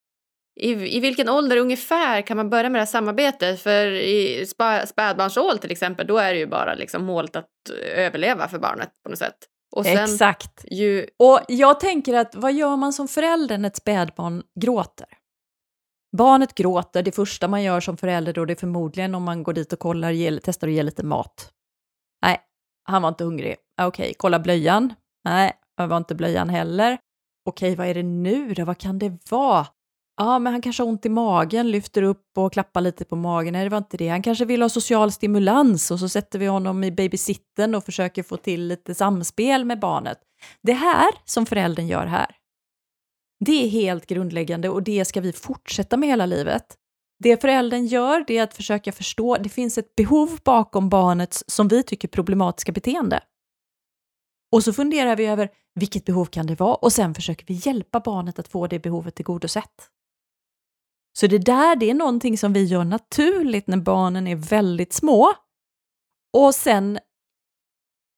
[0.60, 3.60] I, I vilken ålder ungefär kan man börja med det här samarbetet?
[3.60, 7.48] För i spa, spädbarnsåld till exempel, då är det ju bara liksom målet att
[7.94, 9.36] överleva för barnet på något sätt.
[9.76, 10.64] Och sen Exakt.
[10.64, 11.06] Ju...
[11.18, 15.17] Och jag tänker att vad gör man som förälder när ett spädbarn gråter?
[16.16, 19.52] Barnet gråter, det första man gör som förälder då det är förmodligen om man går
[19.52, 21.52] dit och kollar, ge, testar att ge lite mat.
[22.22, 22.40] Nej,
[22.84, 23.56] han var inte hungrig.
[23.76, 24.94] Ah, okej, okay, kolla blöjan.
[25.24, 26.98] Nej, det var inte blöjan heller.
[27.44, 28.64] Okej, vad är det nu då?
[28.64, 29.66] Vad kan det vara?
[30.16, 33.52] Ja, men han kanske har ont i magen, lyfter upp och klappar lite på magen.
[33.52, 34.08] Nej, det var inte det.
[34.08, 38.22] Han kanske vill ha social stimulans och så sätter vi honom i babysitten och försöker
[38.22, 40.18] få till lite samspel med barnet.
[40.62, 42.36] Det här som föräldern gör här,
[43.44, 46.76] det är helt grundläggande och det ska vi fortsätta med hela livet.
[47.18, 51.68] Det föräldern gör det är att försöka förstå, det finns ett behov bakom barnets, som
[51.68, 53.20] vi tycker, problematiska beteende.
[54.52, 58.00] Och så funderar vi över vilket behov kan det vara och sen försöker vi hjälpa
[58.00, 59.90] barnet att få det behovet tillgodosett.
[61.18, 65.32] Så det där, det är någonting som vi gör naturligt när barnen är väldigt små.
[66.32, 66.98] Och sen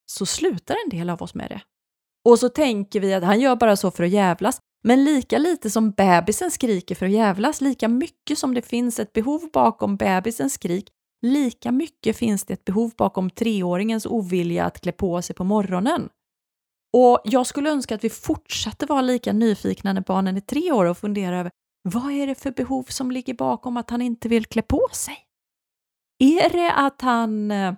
[0.06, 1.62] så slutar en del av oss med det.
[2.24, 4.60] Och så tänker vi att han gör bara så för att jävlas.
[4.82, 9.12] Men lika lite som bebisen skriker för att jävlas, lika mycket som det finns ett
[9.12, 10.90] behov bakom bebisens skrik,
[11.22, 16.08] lika mycket finns det ett behov bakom treåringens ovilja att klä på sig på morgonen.
[16.92, 20.84] Och jag skulle önska att vi fortsatte vara lika nyfikna när barnen är tre år
[20.84, 21.50] och fundera över
[21.82, 25.18] vad är det för behov som ligger bakom att han inte vill klä på sig?
[26.18, 27.74] Är det att han eh,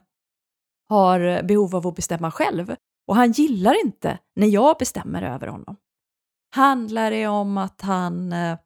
[0.88, 2.74] har behov av att bestämma själv
[3.06, 5.76] och han gillar inte när jag bestämmer över honom?
[6.54, 8.58] Handlar det om att han eh,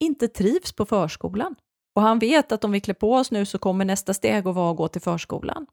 [0.00, 1.54] inte trivs på förskolan
[1.96, 4.54] och han vet att om vi klär på oss nu så kommer nästa steg att
[4.54, 5.66] vara att gå till förskolan?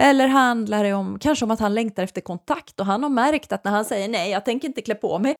[0.00, 3.52] Eller handlar det om, kanske om att han längtar efter kontakt och han har märkt
[3.52, 5.34] att när han säger nej, jag tänker inte klä på mig,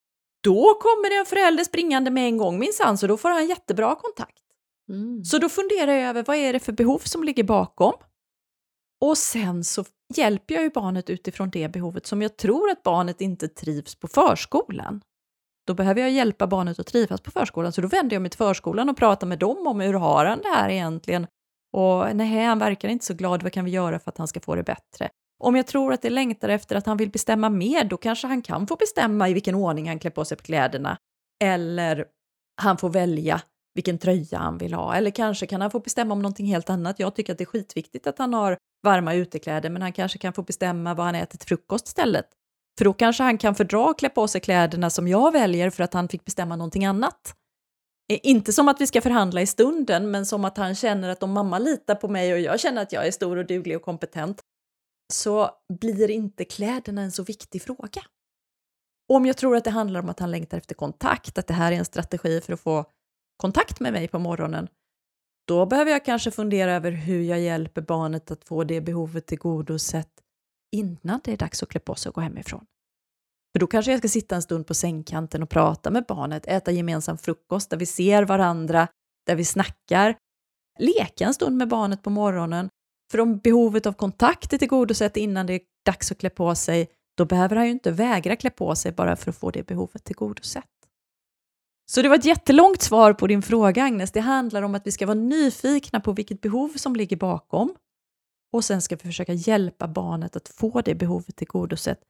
[0.45, 3.95] då kommer det en förälder springande med en gång minsann, så då får han jättebra
[3.95, 4.43] kontakt.
[4.89, 5.25] Mm.
[5.25, 7.93] Så då funderar jag över vad är det för behov som ligger bakom?
[9.01, 9.85] Och sen så
[10.15, 14.09] hjälper jag ju barnet utifrån det behovet som jag tror att barnet inte trivs på
[14.09, 15.01] förskolan.
[15.67, 18.39] Då behöver jag hjälpa barnet att trivas på förskolan, så då vänder jag mig till
[18.39, 21.27] förskolan och pratar med dem om hur har han det här egentligen?
[21.73, 24.41] Och nej, han verkar inte så glad, vad kan vi göra för att han ska
[24.41, 25.09] få det bättre?
[25.39, 28.43] Om jag tror att det längtar efter att han vill bestämma mer, då kanske han
[28.43, 30.99] kan få bestämma i vilken ordning han klär på sig på kläderna.
[31.45, 32.05] Eller
[32.63, 33.41] han får välja
[33.75, 34.95] vilken tröja han vill ha.
[34.95, 36.99] Eller kanske kan han få bestämma om någonting helt annat.
[37.01, 40.33] Jag tycker att det är skitviktigt att han har varma utekläder, men han kanske kan
[40.33, 42.27] få bestämma vad han äter till frukost istället.
[42.79, 45.83] För då kanske han kan fördra att klä på sig kläderna som jag väljer för
[45.83, 47.35] att han fick bestämma någonting annat.
[48.13, 51.23] Eh, inte som att vi ska förhandla i stunden, men som att han känner att
[51.23, 53.83] om mamma litar på mig och jag känner att jag är stor och duglig och
[53.83, 54.41] kompetent,
[55.13, 58.03] så blir inte kläderna en så viktig fråga.
[59.13, 61.73] Om jag tror att det handlar om att han längtar efter kontakt, att det här
[61.73, 62.85] är en strategi för att få
[63.37, 64.69] kontakt med mig på morgonen,
[65.49, 70.23] då behöver jag kanske fundera över hur jag hjälper barnet att få det behovet tillgodosett
[70.77, 72.65] innan det är dags att klä på sig och gå hemifrån.
[73.53, 76.73] För då kanske jag ska sitta en stund på sängkanten och prata med barnet, äta
[76.73, 78.89] gemensam frukost där vi ser varandra,
[79.27, 80.17] där vi snackar,
[80.79, 82.69] leka en stund med barnet på morgonen
[83.11, 86.89] för om behovet av kontakt är tillgodosett innan det är dags att klä på sig,
[87.17, 90.05] då behöver han ju inte vägra klä på sig bara för att få det behovet
[90.05, 90.65] tillgodosett.
[91.91, 94.13] Så det var ett jättelångt svar på din fråga Agnes.
[94.13, 97.75] Det handlar om att vi ska vara nyfikna på vilket behov som ligger bakom
[98.57, 102.01] och sen ska vi försöka hjälpa barnet att få det behovet tillgodosett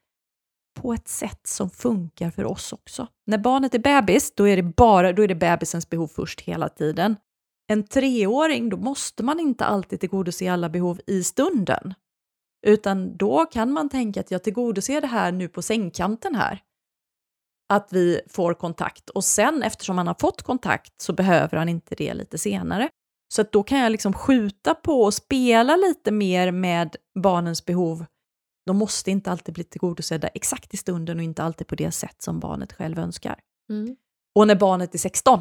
[0.80, 3.06] på ett sätt som funkar för oss också.
[3.26, 6.68] När barnet är bebis, då är det bara då är det bebisens behov först hela
[6.68, 7.16] tiden
[7.66, 11.94] en treåring, då måste man inte alltid tillgodose alla behov i stunden.
[12.66, 16.62] Utan då kan man tänka att jag tillgodoser det här nu på sängkanten här.
[17.68, 21.94] Att vi får kontakt och sen eftersom han har fått kontakt så behöver han inte
[21.94, 22.88] det lite senare.
[23.28, 28.04] Så att då kan jag liksom skjuta på och spela lite mer med barnens behov.
[28.66, 32.22] De måste inte alltid bli tillgodosedda exakt i stunden och inte alltid på det sätt
[32.22, 33.40] som barnet själv önskar.
[33.70, 33.96] Mm.
[34.34, 35.40] Och när barnet är 16,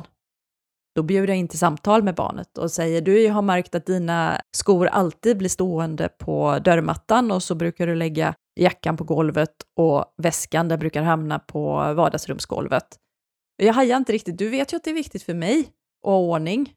[0.96, 3.86] då bjuder jag in till samtal med barnet och säger du jag har märkt att
[3.86, 9.54] dina skor alltid blir stående på dörrmattan och så brukar du lägga jackan på golvet
[9.76, 12.86] och väskan där brukar hamna på vardagsrumsgolvet.
[13.58, 15.70] Jag hajar inte riktigt, du vet ju att det är viktigt för mig
[16.06, 16.74] och ordning.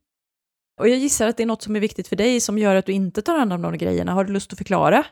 [0.78, 2.86] Och jag gissar att det är något som är viktigt för dig som gör att
[2.86, 4.12] du inte tar hand om de grejerna.
[4.12, 5.06] Har du lust att förklara?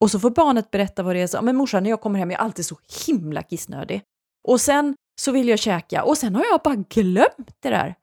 [0.00, 1.26] Och så får barnet berätta vad det är.
[1.26, 4.02] Så, men morsan, när jag kommer hem, jag är alltid så himla kissnödig.
[4.48, 7.94] Och sen så vill jag käka och sen har jag bara glömt det där.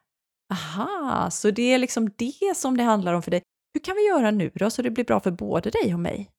[0.53, 3.41] Aha, så det är liksom det som det handlar om för dig.
[3.73, 6.29] hur kan vi göra nu då så det blir bra för både dig och mig?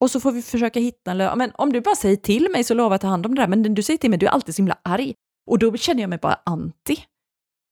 [0.00, 1.50] Och så får vi försöka hitta en lösning.
[1.54, 3.48] om du bara säger till mig så lovar jag att ta hand om det där,
[3.48, 5.14] men du säger till mig, du är alltid så himla arg.
[5.50, 6.96] Och då känner jag mig bara anti.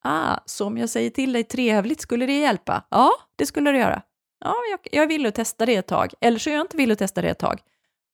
[0.03, 2.85] Ah, så om jag säger till dig trevligt, skulle det hjälpa?
[2.91, 4.03] Ja, det skulle det göra.
[4.45, 6.13] Ja, jag, jag vill att testa det ett tag.
[6.21, 7.61] Eller så är jag inte villig att testa det ett tag.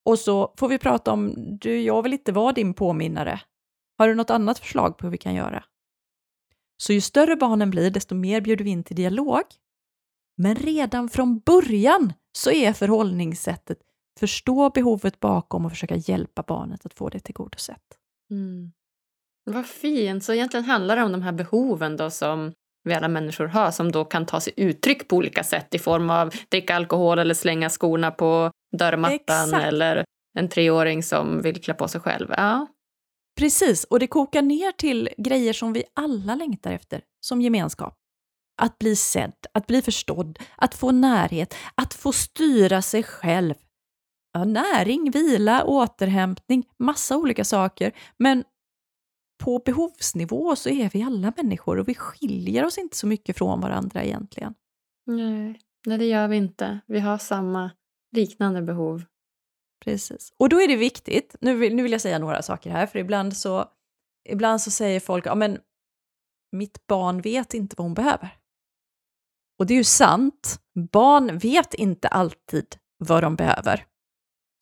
[0.05, 3.41] Och så får vi prata om, du, jag vill inte vara din påminnare.
[3.99, 5.65] Har du något annat förslag på hur vi kan göra?
[6.77, 9.43] Så ju större barnen blir, desto mer bjuder vi in till dialog.
[10.37, 13.79] Men redan från början så är förhållningssättet
[14.19, 17.99] förstå behovet bakom och försöka hjälpa barnet att få det tillgodosett.
[18.31, 18.73] Mm.
[19.51, 20.25] Vad fint!
[20.25, 22.53] Så egentligen handlar det om de här behoven då som
[22.85, 26.11] vi alla människor har som då kan ta sig uttryck på olika sätt i form
[26.11, 29.65] av dricka alkohol eller slänga skorna på dörrmattan Exakt.
[29.65, 30.05] eller
[30.39, 32.35] en treåring som vill klä på sig själv.
[32.37, 32.67] Ja.
[33.39, 37.95] Precis, och det kokar ner till grejer som vi alla längtar efter, som gemenskap.
[38.63, 43.55] Att bli sedd, att bli förstådd, att få närhet, att få styra sig själv.
[44.33, 47.93] Ja, näring, vila, återhämtning, massa olika saker.
[48.19, 48.45] Men
[49.39, 53.61] på behovsnivå så är vi alla människor och vi skiljer oss inte så mycket från
[53.61, 54.55] varandra egentligen.
[55.07, 56.81] Nej, nej det gör vi inte.
[56.87, 57.71] Vi har samma
[58.13, 59.05] liknande behov.
[59.85, 60.33] Precis.
[60.37, 62.99] Och då är det viktigt, nu vill, nu vill jag säga några saker här, för
[62.99, 63.65] ibland så,
[64.29, 65.59] ibland så säger folk, ja men
[66.53, 68.37] mitt barn vet inte vad hon behöver.
[69.59, 70.61] Och det är ju sant,
[70.93, 73.87] barn vet inte alltid vad de behöver.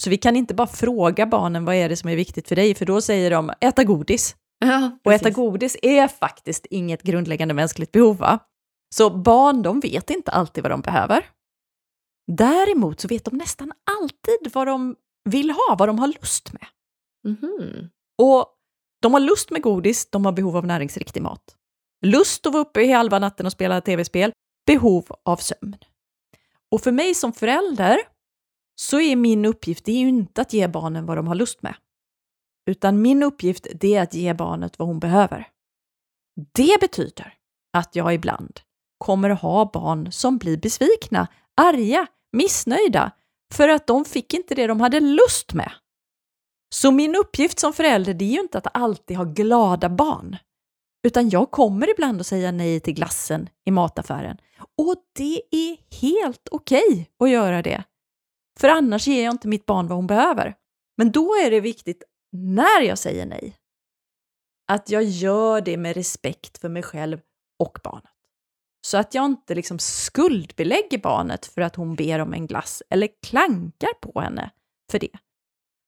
[0.03, 2.75] Så vi kan inte bara fråga barnen vad är det som är viktigt för dig,
[2.75, 4.37] för då säger de äta godis.
[4.65, 8.17] Ja, och äta godis är faktiskt inget grundläggande mänskligt behov.
[8.17, 8.39] Va?
[8.95, 11.27] Så barn, de vet inte alltid vad de behöver.
[12.27, 16.67] Däremot så vet de nästan alltid vad de vill ha, vad de har lust med.
[17.27, 17.89] Mm-hmm.
[18.23, 18.47] Och
[19.03, 21.57] de har lust med godis, de har behov av näringsriktig mat.
[22.05, 24.33] Lust att vara uppe i halva natten och spela tv-spel,
[24.67, 25.77] behov av sömn.
[26.71, 27.99] Och för mig som förälder
[28.81, 31.63] så är min uppgift det är ju inte att ge barnen vad de har lust
[31.63, 31.75] med.
[32.67, 35.49] Utan min uppgift det är att ge barnet vad hon behöver.
[36.55, 37.35] Det betyder
[37.77, 38.61] att jag ibland
[38.99, 43.13] kommer att ha barn som blir besvikna, arga, missnöjda
[43.55, 45.73] för att de fick inte det de hade lust med.
[46.75, 50.37] Så min uppgift som förälder det är ju inte att alltid ha glada barn,
[51.07, 54.37] utan jag kommer ibland att säga nej till glassen i mataffären.
[54.79, 57.85] Och det är helt okej okay att göra det.
[58.61, 60.55] För annars ger jag inte mitt barn vad hon behöver.
[60.97, 62.03] Men då är det viktigt
[62.35, 63.57] när jag säger nej,
[64.73, 67.21] att jag gör det med respekt för mig själv
[67.59, 68.11] och barnet.
[68.87, 73.09] Så att jag inte liksom skuldbelägger barnet för att hon ber om en glass eller
[73.27, 74.51] klankar på henne
[74.91, 75.19] för det.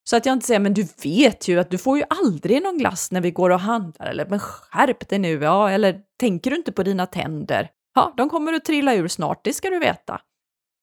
[0.09, 2.78] Så att jag inte säger, men du vet ju att du får ju aldrig någon
[2.78, 6.56] glass när vi går och handlar, eller men skärp dig nu, ja, eller tänker du
[6.56, 7.70] inte på dina tänder?
[7.94, 10.20] Ja, de kommer att trilla ur snart, det ska du veta.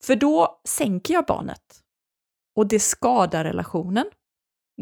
[0.04, 1.80] För då sänker jag barnet.
[2.56, 4.06] Och det skadar relationen.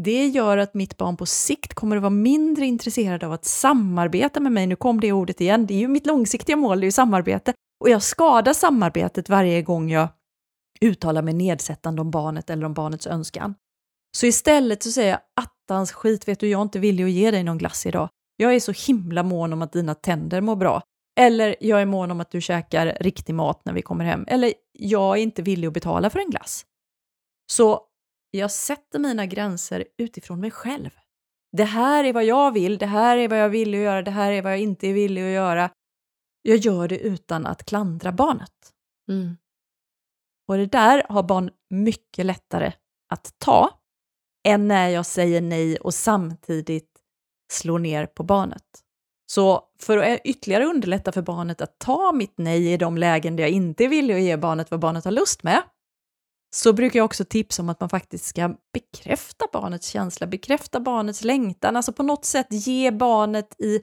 [0.01, 4.41] Det gör att mitt barn på sikt kommer att vara mindre intresserad av att samarbeta
[4.41, 4.67] med mig.
[4.67, 5.67] Nu kom det ordet igen.
[5.67, 7.55] Det är ju mitt långsiktiga mål, det är ju samarbete.
[7.81, 10.09] Och jag skadar samarbetet varje gång jag
[10.81, 13.55] uttalar mig nedsättande om barnet eller om barnets önskan.
[14.17, 17.31] Så istället så säger jag attans skit, vet du, jag är inte villig att ge
[17.31, 18.09] dig någon glass idag.
[18.37, 20.83] Jag är så himla mån om att dina tänder mår bra.
[21.21, 24.25] Eller jag är mån om att du käkar riktig mat när vi kommer hem.
[24.29, 26.65] Eller jag är inte villig att betala för en glass.
[27.53, 27.81] Så
[28.39, 30.91] jag sätter mina gränser utifrån mig själv.
[31.57, 34.33] Det här är vad jag vill, det här är vad jag vill göra, det här
[34.33, 35.71] är vad jag inte är villig att göra.
[36.43, 38.73] Jag gör det utan att klandra barnet.
[39.09, 39.37] Mm.
[40.49, 42.73] Och det där har barn mycket lättare
[43.09, 43.71] att ta
[44.45, 46.91] än när jag säger nej och samtidigt
[47.53, 48.83] slår ner på barnet.
[49.27, 53.45] Så för att ytterligare underlätta för barnet att ta mitt nej i de lägen där
[53.45, 55.63] jag inte är villig att ge barnet vad barnet har lust med,
[56.55, 61.25] så brukar jag också tipsa om att man faktiskt ska bekräfta barnets känsla, bekräfta barnets
[61.25, 63.81] längtan, alltså på något sätt ge barnet i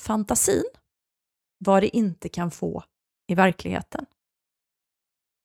[0.00, 0.64] fantasin
[1.64, 2.84] vad det inte kan få
[3.28, 4.06] i verkligheten.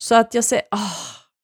[0.04, 0.96] Så att jag säger, ah,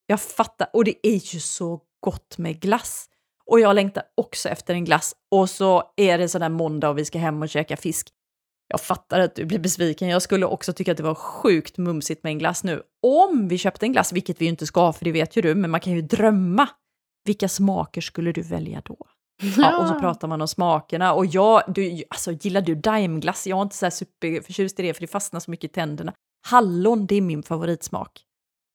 [0.07, 3.09] jag fattar, och det är ju så gott med glass.
[3.45, 5.15] Och jag längtar också efter en glass.
[5.31, 8.09] Och så är det sån där måndag och vi ska hem och käka fisk.
[8.67, 10.07] Jag fattar att du blir besviken.
[10.07, 12.83] Jag skulle också tycka att det var sjukt mumsigt med en glass nu.
[13.03, 15.55] Om vi köpte en glass, vilket vi ju inte ska, för det vet ju du,
[15.55, 16.69] men man kan ju drömma.
[17.25, 18.97] Vilka smaker skulle du välja då?
[19.57, 21.13] Ja, och så pratar man om smakerna.
[21.13, 23.47] Och jag, du, alltså, gillar du daimglass?
[23.47, 26.13] Jag är inte så här superförtjust i det, för det fastnar så mycket i tänderna.
[26.47, 28.21] Hallon, det är min favoritsmak.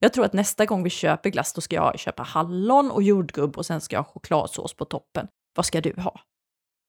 [0.01, 3.59] Jag tror att nästa gång vi köper glass, då ska jag köpa hallon och jordgubb
[3.59, 5.29] och sen ska jag ha chokladsås på toppen.
[5.57, 6.21] Vad ska du ha?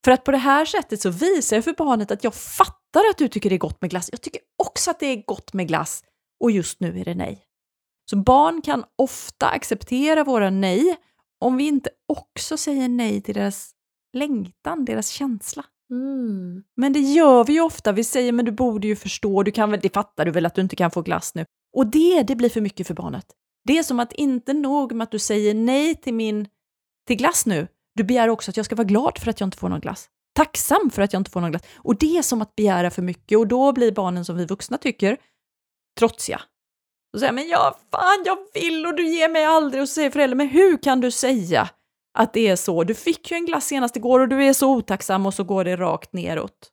[0.06, 3.18] För att på det här sättet så visar jag för barnet att jag fattar att
[3.18, 4.10] du tycker det är gott med glass.
[4.12, 6.04] Jag tycker också att det är gott med glass
[6.40, 7.46] och just nu är det nej.
[8.10, 10.98] Så barn kan ofta acceptera våra nej
[11.40, 13.72] om vi inte också säger nej till deras
[14.14, 15.66] längtan, deras känsla.
[15.92, 16.64] Mm.
[16.76, 17.92] Men det gör vi ju ofta.
[17.92, 20.56] Vi säger men du borde ju förstå, du kan väl, det fattar du väl att
[20.56, 21.46] du inte kan få glass nu.
[21.78, 23.26] Och det, det blir för mycket för barnet.
[23.64, 26.48] Det är som att inte nog med att du säger nej till min
[27.08, 29.58] till glass nu, du begär också att jag ska vara glad för att jag inte
[29.58, 30.08] får någon glass.
[30.36, 31.64] Tacksam för att jag inte får någon glass.
[31.78, 34.78] Och det är som att begära för mycket och då blir barnen som vi vuxna
[34.78, 35.18] tycker
[36.00, 36.42] trotsiga.
[37.14, 39.82] Och säger men ja, fan jag vill och du ger mig aldrig.
[39.82, 41.70] Och så säger föräldrar, men hur kan du säga
[42.18, 42.84] att det är så?
[42.84, 45.64] Du fick ju en glass senast igår och du är så otacksam och så går
[45.64, 46.72] det rakt neråt.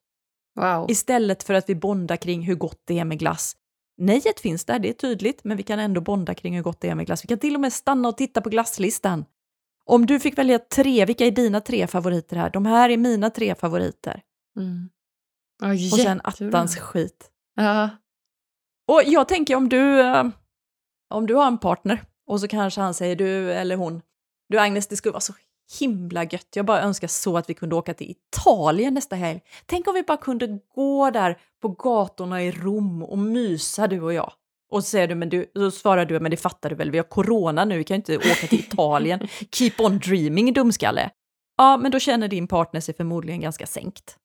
[0.60, 0.90] Wow.
[0.90, 3.56] Istället för att vi bondar kring hur gott det är med glass.
[3.98, 6.88] Nejet finns där, det är tydligt, men vi kan ändå bonda kring hur gott det
[6.88, 7.24] är med glass.
[7.24, 9.24] Vi kan till och med stanna och titta på glasslistan.
[9.84, 12.50] Om du fick välja tre, vilka är dina tre favoriter här?
[12.50, 14.22] De här är mina tre favoriter.
[14.58, 14.88] Mm.
[15.62, 17.30] Ja, Och sen attans skit.
[17.54, 17.90] Ja.
[18.88, 20.24] Och jag tänker om du, eh,
[21.10, 24.02] om du har en partner och så kanske han säger du eller hon,
[24.48, 25.32] du Agnes det skulle vara så
[25.80, 29.40] himla gött, jag bara önskar så att vi kunde åka till Italien nästa helg.
[29.66, 34.12] Tänk om vi bara kunde gå där på gatorna i Rom och mysa du och
[34.12, 34.32] jag.
[34.70, 36.98] Och så säger du, men du, så svarar du, men det fattar du väl, vi
[36.98, 39.28] har corona nu, vi kan ju inte åka till Italien.
[39.50, 41.10] Keep on dreaming, dumskalle.
[41.58, 44.16] Ja, men då känner din partner sig förmodligen ganska sänkt.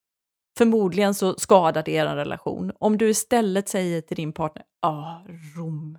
[0.58, 2.72] Förmodligen så skadar det er relation.
[2.78, 5.26] Om du istället säger till din partner, ja, ah,
[5.56, 5.98] Rom.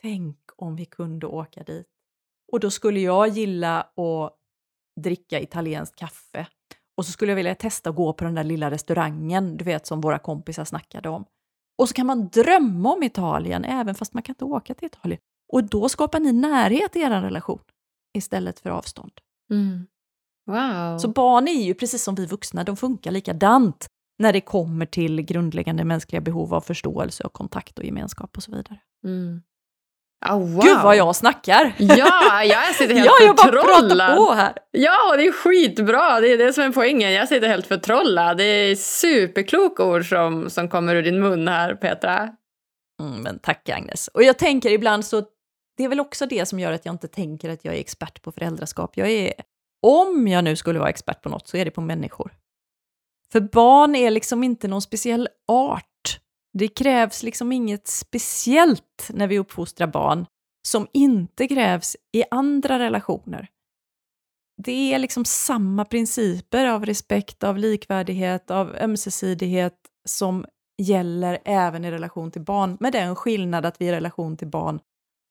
[0.00, 1.86] Tänk om vi kunde åka dit.
[2.52, 4.38] Och då skulle jag gilla att
[5.00, 6.46] dricka italienskt kaffe.
[6.96, 9.86] Och så skulle jag vilja testa att gå på den där lilla restaurangen, du vet
[9.86, 11.24] som våra kompisar snackade om.
[11.78, 15.20] Och så kan man drömma om Italien, även fast man kan inte åka till Italien.
[15.52, 17.62] Och då skapar ni närhet i er relation
[18.12, 19.12] istället för avstånd.
[19.50, 19.86] Mm.
[20.46, 20.98] Wow.
[20.98, 23.86] Så barn är ju precis som vi vuxna, de funkar likadant
[24.18, 28.50] när det kommer till grundläggande mänskliga behov av förståelse och kontakt och gemenskap och så
[28.50, 28.78] vidare.
[29.04, 29.42] Mm.
[30.30, 30.64] Oh, wow.
[30.64, 31.74] Gud vad jag snackar!
[31.78, 34.16] Ja, jag sitter helt ja, jag bara förtrollad.
[34.16, 34.52] på här.
[34.70, 36.20] Ja, det är skitbra.
[36.20, 37.12] Det är det som är poängen.
[37.12, 38.36] Jag sitter helt förtrollad.
[38.36, 42.28] Det är superkloka ord som, som kommer ur din mun här, Petra.
[43.00, 44.08] Mm, men tack Agnes.
[44.08, 45.22] Och jag tänker ibland så,
[45.76, 48.22] det är väl också det som gör att jag inte tänker att jag är expert
[48.22, 48.96] på föräldraskap.
[48.96, 49.32] Jag är,
[49.82, 52.32] om jag nu skulle vara expert på något så är det på människor.
[53.32, 56.20] För barn är liksom inte någon speciell art.
[56.58, 60.26] Det krävs liksom inget speciellt när vi uppfostrar barn
[60.68, 63.48] som inte krävs i andra relationer.
[64.62, 69.76] Det är liksom samma principer av respekt, av likvärdighet, av ömsesidighet
[70.08, 70.44] som
[70.82, 74.80] gäller även i relation till barn, med den skillnad att vi i relation till barn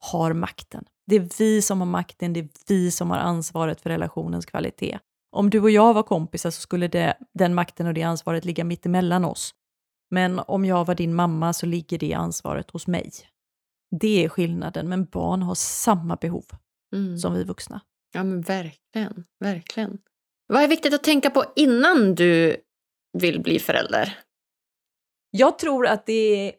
[0.02, 0.86] har makten.
[1.08, 5.00] Det är vi som har makten, det är vi som har ansvaret för relationens kvalitet.
[5.32, 8.64] Om du och jag var kompisar så skulle det, den makten och det ansvaret ligga
[8.64, 9.56] mitt emellan oss.
[10.10, 13.12] Men om jag var din mamma så ligger det ansvaret hos mig.
[14.00, 16.46] Det är skillnaden, men barn har samma behov
[16.94, 17.18] Mm.
[17.18, 17.82] som vi vuxna.
[18.14, 19.26] Ja, men verkligen.
[19.40, 19.98] Verkligen.
[20.48, 22.58] Vad är viktigt att tänka på innan du
[23.18, 24.18] vill bli förälder?
[25.32, 26.14] Jag tror att det
[26.48, 26.54] är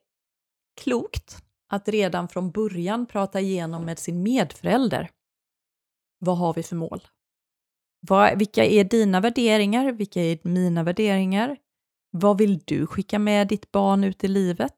[0.81, 1.42] klokt
[1.73, 5.11] att redan från början prata igenom med sin medförälder.
[6.19, 7.01] Vad har vi för mål?
[8.01, 9.93] Vad, vilka är dina värderingar?
[9.93, 11.57] Vilka är mina värderingar?
[12.11, 14.77] Vad vill du skicka med ditt barn ut i livet?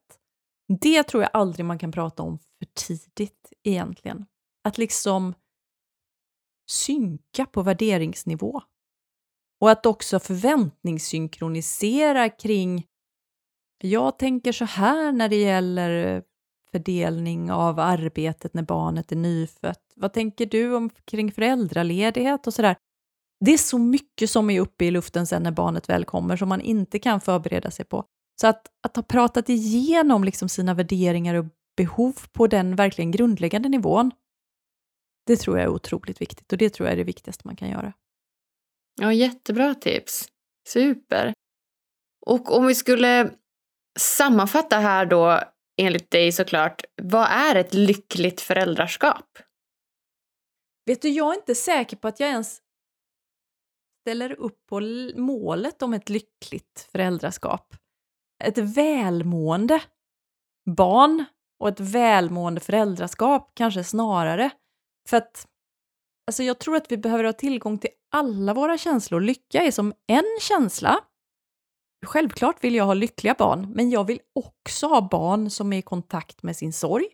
[0.81, 4.25] Det tror jag aldrig man kan prata om för tidigt egentligen.
[4.63, 5.33] Att liksom
[6.69, 8.61] synka på värderingsnivå.
[9.61, 12.87] Och att också förväntningssynkronisera kring
[13.77, 16.23] jag tänker så här när det gäller
[16.75, 19.93] fördelning av arbetet när barnet är nyfött.
[19.95, 22.75] Vad tänker du om kring föräldraledighet och sådär?
[23.45, 26.49] Det är så mycket som är uppe i luften sen när barnet väl kommer som
[26.49, 28.03] man inte kan förbereda sig på.
[28.41, 31.45] Så att, att ha pratat igenom liksom sina värderingar och
[31.77, 34.11] behov på den verkligen grundläggande nivån,
[35.27, 37.69] det tror jag är otroligt viktigt och det tror jag är det viktigaste man kan
[37.69, 37.93] göra.
[39.01, 40.27] Ja, jättebra tips.
[40.67, 41.33] Super.
[42.25, 43.31] Och om vi skulle
[43.99, 45.39] sammanfatta här då,
[45.77, 49.39] enligt dig såklart, vad är ett lyckligt föräldraskap?
[50.85, 52.61] Vet du, jag är inte säker på att jag ens
[54.01, 54.81] ställer upp på
[55.15, 57.75] målet om ett lyckligt föräldraskap.
[58.43, 59.81] Ett välmående
[60.65, 61.25] barn
[61.59, 64.49] och ett välmående föräldraskap kanske snarare.
[65.09, 65.47] För att
[66.27, 69.21] alltså jag tror att vi behöver ha tillgång till alla våra känslor.
[69.21, 70.99] Lycka är som en känsla.
[72.05, 75.81] Självklart vill jag ha lyckliga barn, men jag vill också ha barn som är i
[75.81, 77.05] kontakt med sin sorg,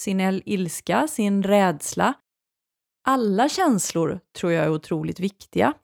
[0.00, 2.14] sin il- ilska, sin rädsla.
[3.08, 5.74] Alla känslor tror jag är otroligt viktiga.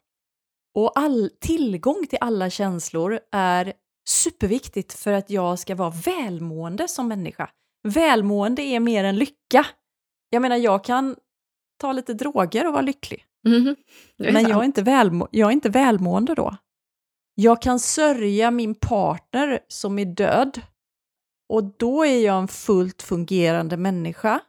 [0.75, 3.73] Och all, tillgång till alla känslor är
[4.09, 7.51] superviktigt för att jag ska vara välmående som människa.
[7.89, 9.67] välmående är mer än lycka.
[10.31, 11.17] Jag menar, jag kan
[11.81, 13.25] ta lite droger och vara lycklig.
[14.19, 14.49] Är Men sant.
[14.49, 16.57] jag är, inte välmo- jag är inte välmående då.
[17.41, 20.61] Jag kan sörja min partner som är död
[21.49, 24.41] och då är jag en fullt fungerande människa.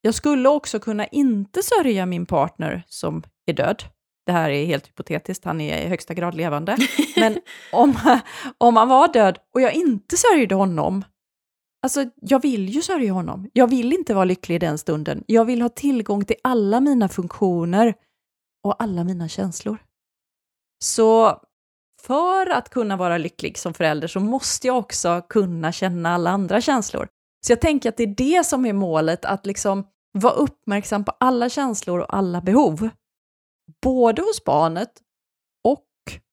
[0.00, 3.82] Jag skulle också kunna inte sörja min partner som är död.
[4.26, 6.76] Det här är helt hypotetiskt, han är i högsta grad levande.
[7.16, 7.38] Men
[7.72, 7.94] om,
[8.58, 11.04] om han var död och jag inte sörjde honom,
[11.82, 13.50] alltså jag vill ju sörja honom.
[13.52, 15.24] Jag vill inte vara lycklig i den stunden.
[15.26, 17.94] Jag vill ha tillgång till alla mina funktioner
[18.64, 19.78] och alla mina känslor.
[20.84, 21.40] Så
[22.08, 26.60] för att kunna vara lycklig som förälder så måste jag också kunna känna alla andra
[26.60, 27.08] känslor.
[27.46, 31.12] Så jag tänker att det är det som är målet, att liksom vara uppmärksam på
[31.20, 32.88] alla känslor och alla behov.
[33.82, 34.90] Både hos barnet
[35.64, 35.86] och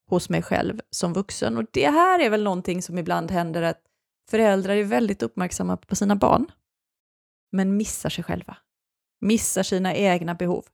[0.10, 1.58] hos mig själv som vuxen.
[1.58, 3.82] Och det här är väl någonting som ibland händer att
[4.30, 6.52] föräldrar är väldigt uppmärksamma på sina barn,
[7.52, 8.58] men missar sig själva.
[9.22, 10.66] Missar sina egna behov.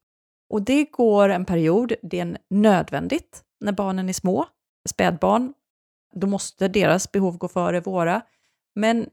[0.54, 4.48] Och det går en period, det är nödvändigt när barnen är små,
[4.90, 5.54] spädbarn,
[6.14, 8.22] då måste deras behov gå före våra.
[8.76, 9.10] Men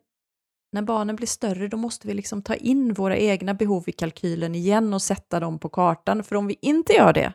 [0.73, 4.55] när barnen blir större, då måste vi liksom ta in våra egna behov i kalkylen
[4.55, 6.25] igen och sätta dem på kartan.
[6.25, 7.33] För om vi inte gör det,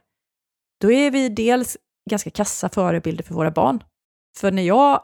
[0.81, 1.77] då är vi dels
[2.09, 3.83] ganska kassa förebilder för våra barn.
[4.37, 5.03] För när jag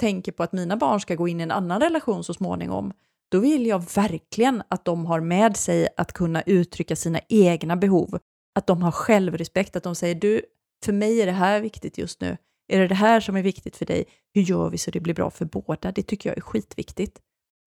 [0.00, 2.92] tänker på att mina barn ska gå in i en annan relation så småningom,
[3.28, 8.18] då vill jag verkligen att de har med sig att kunna uttrycka sina egna behov.
[8.54, 10.42] Att de har självrespekt, att de säger du,
[10.84, 12.36] för mig är det här viktigt just nu.
[12.68, 14.04] Är det det här som är viktigt för dig?
[14.34, 15.92] Hur gör vi så det blir bra för båda?
[15.92, 17.20] Det tycker jag är skitviktigt.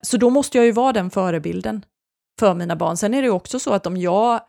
[0.04, 1.86] Så då måste jag ju vara den förebilden
[2.40, 2.98] för mina barn.
[2.98, 4.42] Sen är det ju också så att om jag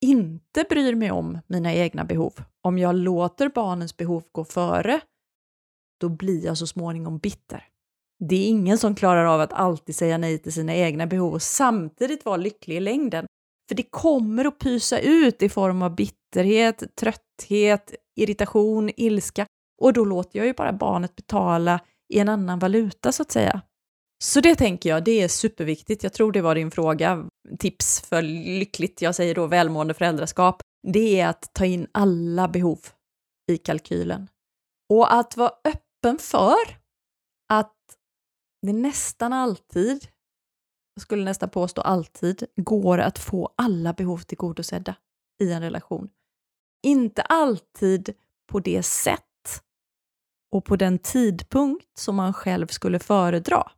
[0.00, 2.32] inte bryr mig om mina egna behov,
[2.62, 5.00] om jag låter barnens behov gå före,
[6.00, 7.64] då blir jag så småningom bitter.
[8.28, 11.42] Det är ingen som klarar av att alltid säga nej till sina egna behov och
[11.42, 13.26] samtidigt vara lycklig i längden.
[13.68, 19.46] För det kommer att pysa ut i form av bitterhet, trötthet, irritation, ilska
[19.80, 21.80] och då låter jag ju bara barnet betala
[22.14, 23.62] i en annan valuta så att säga.
[24.24, 26.02] Så det tänker jag, det är superviktigt.
[26.02, 27.28] Jag tror det var din fråga.
[27.58, 30.60] Tips för lyckligt, jag säger då välmående föräldraskap,
[30.92, 32.78] det är att ta in alla behov
[33.50, 34.28] i kalkylen.
[34.88, 36.78] Och att vara öppen för
[37.48, 37.74] att
[38.66, 40.08] det nästan alltid,
[40.98, 44.94] jag skulle nästan påstå alltid, går att få alla behov tillgodosedda
[45.42, 46.08] i en relation.
[46.82, 48.14] Inte alltid
[48.50, 49.62] på det sätt
[50.52, 53.70] och på den tidpunkt som man själv skulle föredra.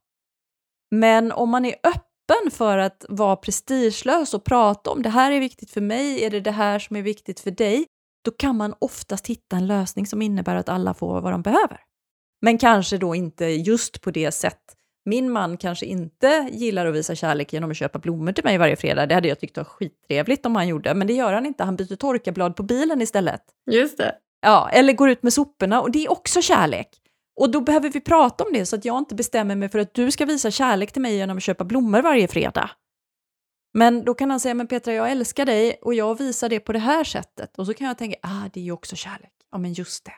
[0.91, 5.41] Men om man är öppen för att vara prestigelös och prata om det här är
[5.41, 7.87] viktigt för mig, är det det här som är viktigt för dig?
[8.25, 11.81] Då kan man oftast hitta en lösning som innebär att alla får vad de behöver.
[12.43, 14.77] Men kanske då inte just på det sätt.
[15.05, 18.77] Min man kanske inte gillar att visa kärlek genom att köpa blommor till mig varje
[18.77, 19.07] fredag.
[19.07, 21.65] Det hade jag tyckt var skittrevligt om han gjorde, men det gör han inte.
[21.65, 23.43] Han byter torkarblad på bilen istället.
[23.71, 24.15] Just det.
[24.41, 26.89] Ja, eller går ut med soporna och det är också kärlek.
[27.41, 29.95] Och då behöver vi prata om det så att jag inte bestämmer mig för att
[29.95, 32.71] du ska visa kärlek till mig genom att köpa blommor varje fredag.
[33.75, 36.73] Men då kan han säga, men Petra, jag älskar dig och jag visar det på
[36.73, 37.59] det här sättet.
[37.59, 39.33] Och så kan jag tänka, ah, det är ju också kärlek.
[39.53, 40.15] Ja, men just det.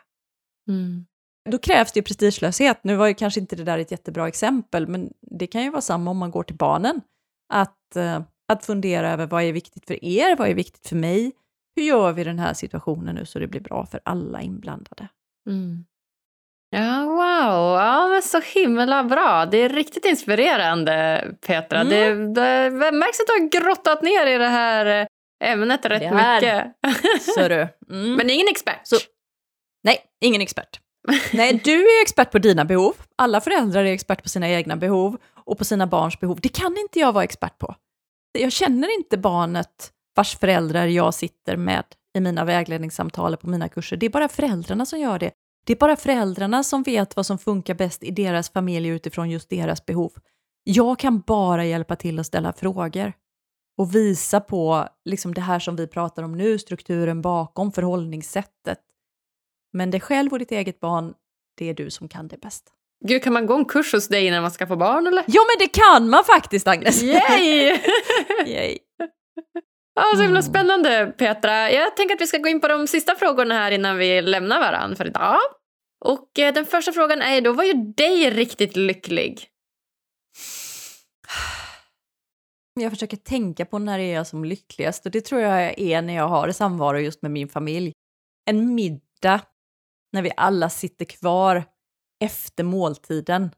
[0.73, 1.07] Mm.
[1.51, 2.85] Då krävs det ju prestigelöshet.
[2.85, 5.81] Nu var ju kanske inte det där ett jättebra exempel, men det kan ju vara
[5.81, 7.01] samma om man går till barnen.
[7.53, 8.21] Att, eh,
[8.53, 11.33] att fundera över vad är viktigt för er, vad är viktigt för mig?
[11.77, 15.09] Hur gör vi den här situationen nu så det blir bra för alla inblandade?
[15.49, 15.85] Mm.
[16.77, 17.79] Ja, wow.
[17.81, 19.47] Ja, men så himla bra.
[19.47, 21.81] Det är riktigt inspirerande, Petra.
[21.81, 22.35] Mm.
[22.35, 25.07] Det, det märks att du har grottat ner i det här
[25.45, 26.41] ämnet rätt Det här.
[26.41, 27.25] mycket.
[27.35, 27.69] Så du.
[27.91, 28.15] Mm.
[28.15, 28.81] Men ingen expert.
[28.85, 28.97] Så-
[29.85, 30.81] Nej, ingen expert.
[31.33, 32.95] Nej, du är expert på dina behov.
[33.17, 36.39] Alla föräldrar är expert på sina egna behov och på sina barns behov.
[36.43, 37.75] Det kan inte jag vara expert på.
[38.39, 41.85] Jag känner inte barnet vars föräldrar jag sitter med
[42.19, 43.97] i mina vägledningssamtal på mina kurser.
[43.97, 45.31] Det är bara föräldrarna som gör det.
[45.65, 49.51] Det är bara föräldrarna som vet vad som funkar bäst i deras familj utifrån just
[49.51, 50.13] deras behov.
[50.65, 53.13] Jag kan bara hjälpa till att ställa frågor
[53.79, 58.79] och visa på liksom det här som vi pratar om nu, strukturen bakom förhållningssättet.
[59.73, 61.15] Men dig själv och ditt eget barn,
[61.59, 62.65] det är du som kan det bäst.
[63.05, 65.25] Gud, kan man gå en kurs hos dig innan man ska få barn eller?
[65.27, 67.03] Ja, men det kan man faktiskt, Agnes!
[67.03, 67.79] Yay!
[68.47, 68.79] Yay.
[69.95, 70.43] Ja, så himla Mm.
[70.43, 71.71] spännande, Petra.
[71.71, 74.61] Jag tänker att vi ska gå in på de sista frågorna här innan vi lämnar
[74.61, 75.39] varandra för idag.
[76.05, 79.49] Och eh, den första frågan är då, vad gör dig riktigt lycklig?
[82.81, 86.03] Jag försöker tänka på när det är jag som lyckligast och det tror jag är
[86.03, 87.93] när jag har samvaro just med min familj.
[88.51, 89.41] En middag
[90.13, 91.65] när vi alla sitter kvar
[92.25, 93.51] efter måltiden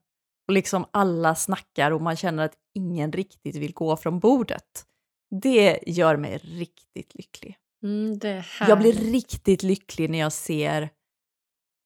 [0.49, 4.87] och liksom alla snackar och man känner att ingen riktigt vill gå från bordet.
[5.41, 7.57] Det gör mig riktigt lycklig.
[7.83, 8.19] Mm,
[8.69, 10.91] Jag blir riktigt lycklig när jag ser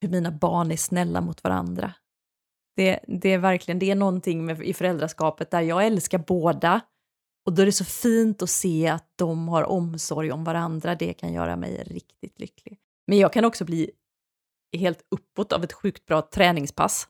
[0.00, 1.94] hur mina barn är snälla mot varandra.
[2.76, 6.80] Det, det är verkligen det är någonting med, i föräldraskapet där jag älskar båda
[7.46, 10.94] och då är det så fint att se att de har omsorg om varandra.
[10.94, 12.78] Det kan göra mig riktigt lycklig.
[13.06, 13.90] Men jag kan också bli
[14.76, 17.08] helt uppåt av ett sjukt bra träningspass.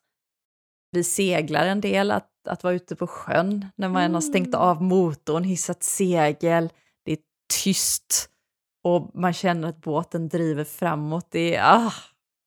[0.90, 4.60] Vi seglar en del, att, att vara ute på sjön när man har stängt Mm.
[4.60, 6.68] av motorn, hissat segel,
[7.04, 7.18] det är
[7.62, 8.30] tyst
[8.84, 11.26] och man känner att båten driver framåt.
[11.30, 11.92] Det är, ah,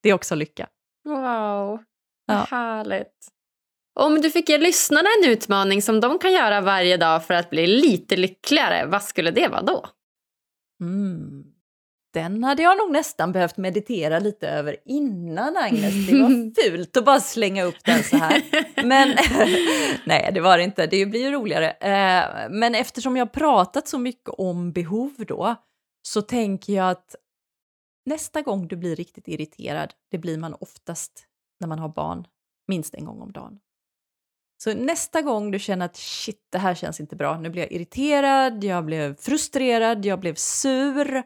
[0.04, 0.68] det är också lycka.
[1.04, 1.84] Wow,
[2.26, 2.34] Ja.
[2.50, 3.28] härligt.
[4.00, 7.50] Om du fick ge lyssnarna en utmaning som de kan göra varje dag för att
[7.50, 9.86] bli lite lyckligare, vad skulle det vara då?
[10.82, 11.44] Mm.
[12.14, 16.08] Den hade jag nog nästan behövt meditera lite över innan Agnes.
[16.08, 18.44] Det var fult att bara slänga upp den så här.
[18.88, 19.10] Men
[20.06, 20.88] nej, det var det inte.
[20.88, 21.72] Det blir ju roligare.
[21.72, 25.56] Eh, Men eftersom jag har pratat så mycket om behov då,
[26.08, 27.16] så tänker jag att
[28.06, 31.12] nästa gång du blir riktigt irriterad, det blir man oftast
[31.60, 32.28] när man har barn,
[32.68, 33.60] minst en gång om dagen.
[34.64, 37.72] Så nästa gång du känner att shit, det här känns inte bra, nu blir jag
[37.72, 41.24] irriterad, jag blev frustrerad, jag blev sur,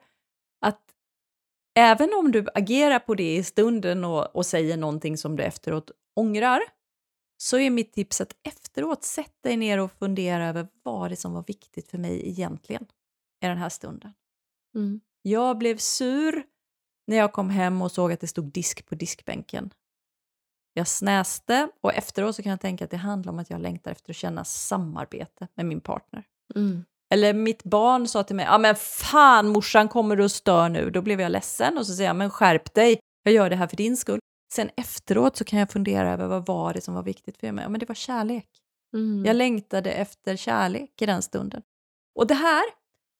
[1.76, 5.91] även om du agerar på det i stunden och, och säger någonting som du efteråt
[6.15, 6.61] ångrar,
[7.38, 11.34] så är mitt tips att efteråt sätt dig ner och fundera över vad det som
[11.34, 12.86] var viktigt för mig egentligen
[13.43, 14.13] i den här stunden.
[14.76, 15.01] Mm.
[15.21, 16.43] Jag blev sur
[17.07, 19.73] när jag kom hem och såg att det stod disk på diskbänken.
[20.73, 23.91] Jag snäste och efteråt så kan jag tänka att det handlar om att jag längtar
[23.91, 26.23] efter att känna samarbete med min partner.
[26.55, 26.86] Mm.
[27.16, 30.89] Eller mitt barn sa till mig, ja men fan morsan kommer du och stör nu?
[30.89, 33.68] Då blev jag ledsen och så säger jag, men skärp dig, jag gör det här
[33.68, 34.20] för din skull.
[34.53, 37.63] Sen efteråt så kan jag fundera över vad var det som var viktigt för mig?
[37.63, 38.47] Ja men det var kärlek.
[38.93, 39.26] Mm.
[39.26, 41.61] Jag längtade efter kärlek i den stunden.
[42.16, 42.63] Och det här,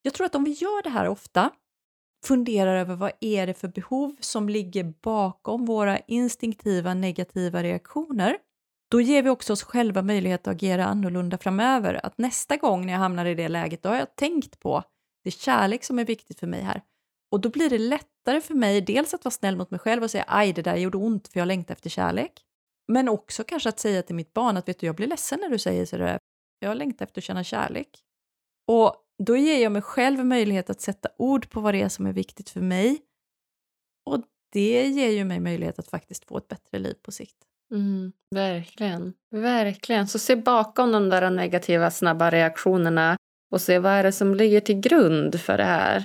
[0.02, 1.50] jag tror att om vi gör det här ofta,
[2.26, 8.38] funderar över vad är det för behov som ligger bakom våra instinktiva negativa reaktioner,
[8.92, 12.06] då ger vi också oss själva möjlighet att agera annorlunda framöver.
[12.06, 14.84] Att nästa gång när jag hamnar i det läget, då har jag tänkt på
[15.24, 16.82] det är kärlek som är viktigt för mig här.
[17.32, 20.12] Och då blir det lättare för mig dels att vara snäll mot mig själv och
[20.12, 22.42] säga aj det där gjorde ont för jag längtar efter kärlek.
[22.88, 25.50] Men också kanske att säga till mitt barn att vet du jag blir ledsen när
[25.50, 26.20] du säger sådär.
[26.60, 28.04] Jag längtar efter att känna kärlek.
[28.68, 32.06] Och då ger jag mig själv möjlighet att sätta ord på vad det är som
[32.06, 33.02] är viktigt för mig.
[34.06, 34.22] Och
[34.52, 37.38] det ger ju mig möjlighet att faktiskt få ett bättre liv på sikt.
[37.72, 39.14] Mm, verkligen.
[39.32, 40.08] Verkligen.
[40.08, 43.18] Så se bakom de där negativa snabba reaktionerna
[43.52, 46.04] och se vad är det som ligger till grund för det här.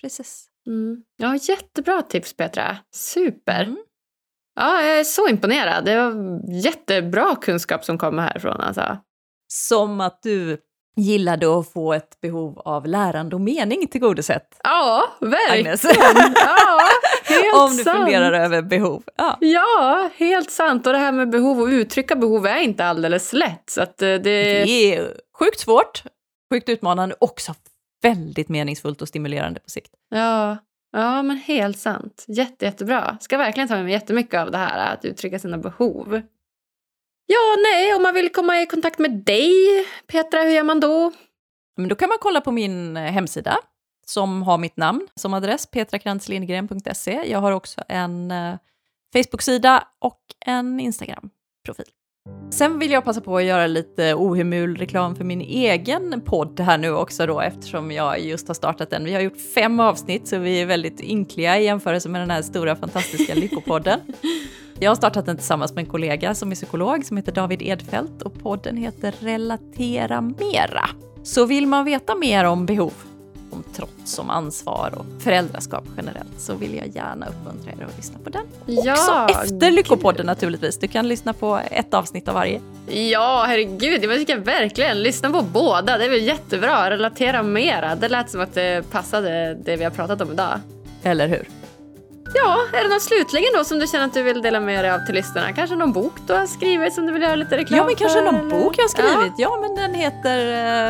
[0.00, 0.46] Precis.
[0.66, 1.02] Mm.
[1.16, 2.76] Ja, jättebra tips Petra.
[2.94, 3.62] Super.
[3.62, 3.78] Mm.
[4.54, 5.84] Ja, jag är så imponerad.
[5.84, 8.60] Det var jättebra kunskap som kommer härifrån.
[8.60, 8.98] Alltså.
[9.52, 10.58] Som att du
[10.96, 14.60] gillade att få ett behov av lärande och mening tillgodosett.
[14.64, 15.66] Ja, verkligen.
[15.66, 15.84] Agnes.
[16.36, 16.80] Ja,
[17.28, 17.98] helt Om du sant.
[17.98, 19.02] funderar över behov.
[19.16, 19.36] Ja.
[19.40, 20.86] Ja, helt sant.
[20.86, 23.70] Och det här med behov och uttrycka behov är inte alldeles lätt.
[23.70, 24.18] Så eh, det...
[24.20, 26.02] Det är sjukt svårt,
[26.52, 27.54] sjukt utmanande, också
[28.02, 29.90] väldigt meningsfullt och stimulerande på sikt.
[30.10, 30.56] Ja,
[30.92, 32.24] ja, men helt sant.
[32.28, 33.18] Jätte, jättebra.
[33.20, 36.22] Ska verkligen ta med mig jättemycket av det här, att uttrycka sina behov.
[37.26, 39.52] Ja, nej, om man vill komma i kontakt med dig,
[40.06, 41.12] Petra, hur gör man då?
[41.76, 43.58] Men då kan man kolla på min eh, hemsida
[44.08, 47.30] som har mitt namn som adress, petrakrantzlindgren.se.
[47.30, 48.54] Jag har också en eh,
[49.12, 51.86] Facebook-sida och en Instagram-profil.
[52.50, 56.78] Sen vill jag passa på att göra lite ohemul reklam för min egen podd här
[56.78, 59.04] nu också då eftersom jag just har startat den.
[59.04, 62.42] Vi har gjort fem avsnitt så vi är väldigt ynkliga i jämförelse med den här
[62.42, 64.00] stora fantastiska Lyckopodden.
[64.80, 68.22] Jag har startat den tillsammans med en kollega som är psykolog som heter David Edfelt
[68.22, 70.88] och podden heter Relatera Mera.
[71.22, 72.92] Så vill man veta mer om behov,
[73.50, 78.18] om trots, om ansvar och föräldraskap generellt så vill jag gärna uppmuntra er att lyssna
[78.24, 78.42] på den.
[78.66, 80.78] Ja, Också efter Lyckopodden naturligtvis.
[80.78, 82.60] Du kan lyssna på ett avsnitt av varje.
[82.86, 85.02] Ja, herregud, jag tycker verkligen.
[85.02, 86.90] Lyssna på båda, det är väl jättebra.
[86.90, 87.94] Relatera mera.
[87.94, 90.60] Det lät som att det passade det vi har pratat om idag.
[91.02, 91.48] Eller hur?
[92.34, 94.92] Ja, är det något slutligen då som du känner att du vill dela med dig
[94.92, 95.52] av till lyssnarna?
[95.52, 98.18] Kanske någon bok du har skrivit som du vill göra lite reklam Ja, men kanske
[98.18, 99.32] för, någon bok jag har skrivit.
[99.36, 99.58] Ja.
[99.60, 100.38] men den heter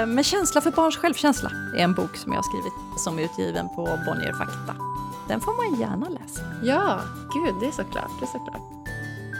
[0.00, 1.50] eh, Med känsla för barns självkänsla.
[1.72, 4.74] Det är en bok som jag har skrivit som är utgiven på Bonnier Fakta.
[5.28, 6.42] Den får man gärna läsa.
[6.62, 7.00] Ja,
[7.34, 8.10] gud, det är såklart.
[8.20, 8.62] Det är såklart.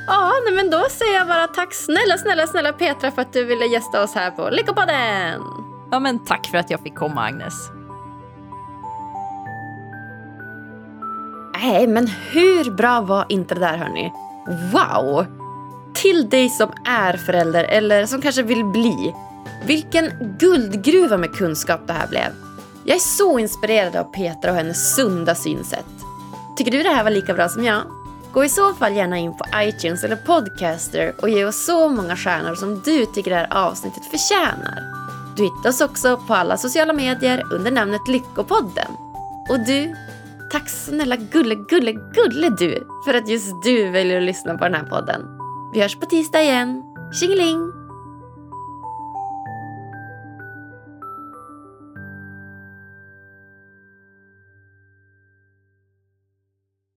[0.07, 3.45] Ja, nej, men då säger jag bara tack snälla, snälla, snälla Petra för att du
[3.45, 5.43] ville gästa oss här på Lyckopodden.
[5.91, 7.55] Ja, men tack för att jag fick komma, Agnes.
[11.63, 14.13] Nej, men hur bra var inte det där hörni?
[14.73, 15.27] Wow!
[16.03, 19.15] till dig som är förälder eller som kanske vill bli.
[19.67, 22.33] Vilken guldgruva med kunskap det här blev.
[22.85, 25.87] Jag är så inspirerad av Petra och hennes sunda synsätt.
[26.57, 27.83] Tycker du det här var lika bra som jag?
[28.33, 32.17] Gå i så fall gärna in på iTunes eller Podcaster och ge oss så många
[32.17, 34.83] stjärnor som du tycker det här avsnittet förtjänar.
[35.37, 38.91] Du hittar oss också på alla sociala medier under namnet Lyckopodden.
[39.51, 39.97] Och du,
[40.51, 44.75] tack snälla gulle, gulle, gulle du för att just du väljer att lyssna på den
[44.75, 45.21] här podden.
[45.75, 46.83] Vi hörs på tisdag igen.
[47.21, 47.78] Tjingeling!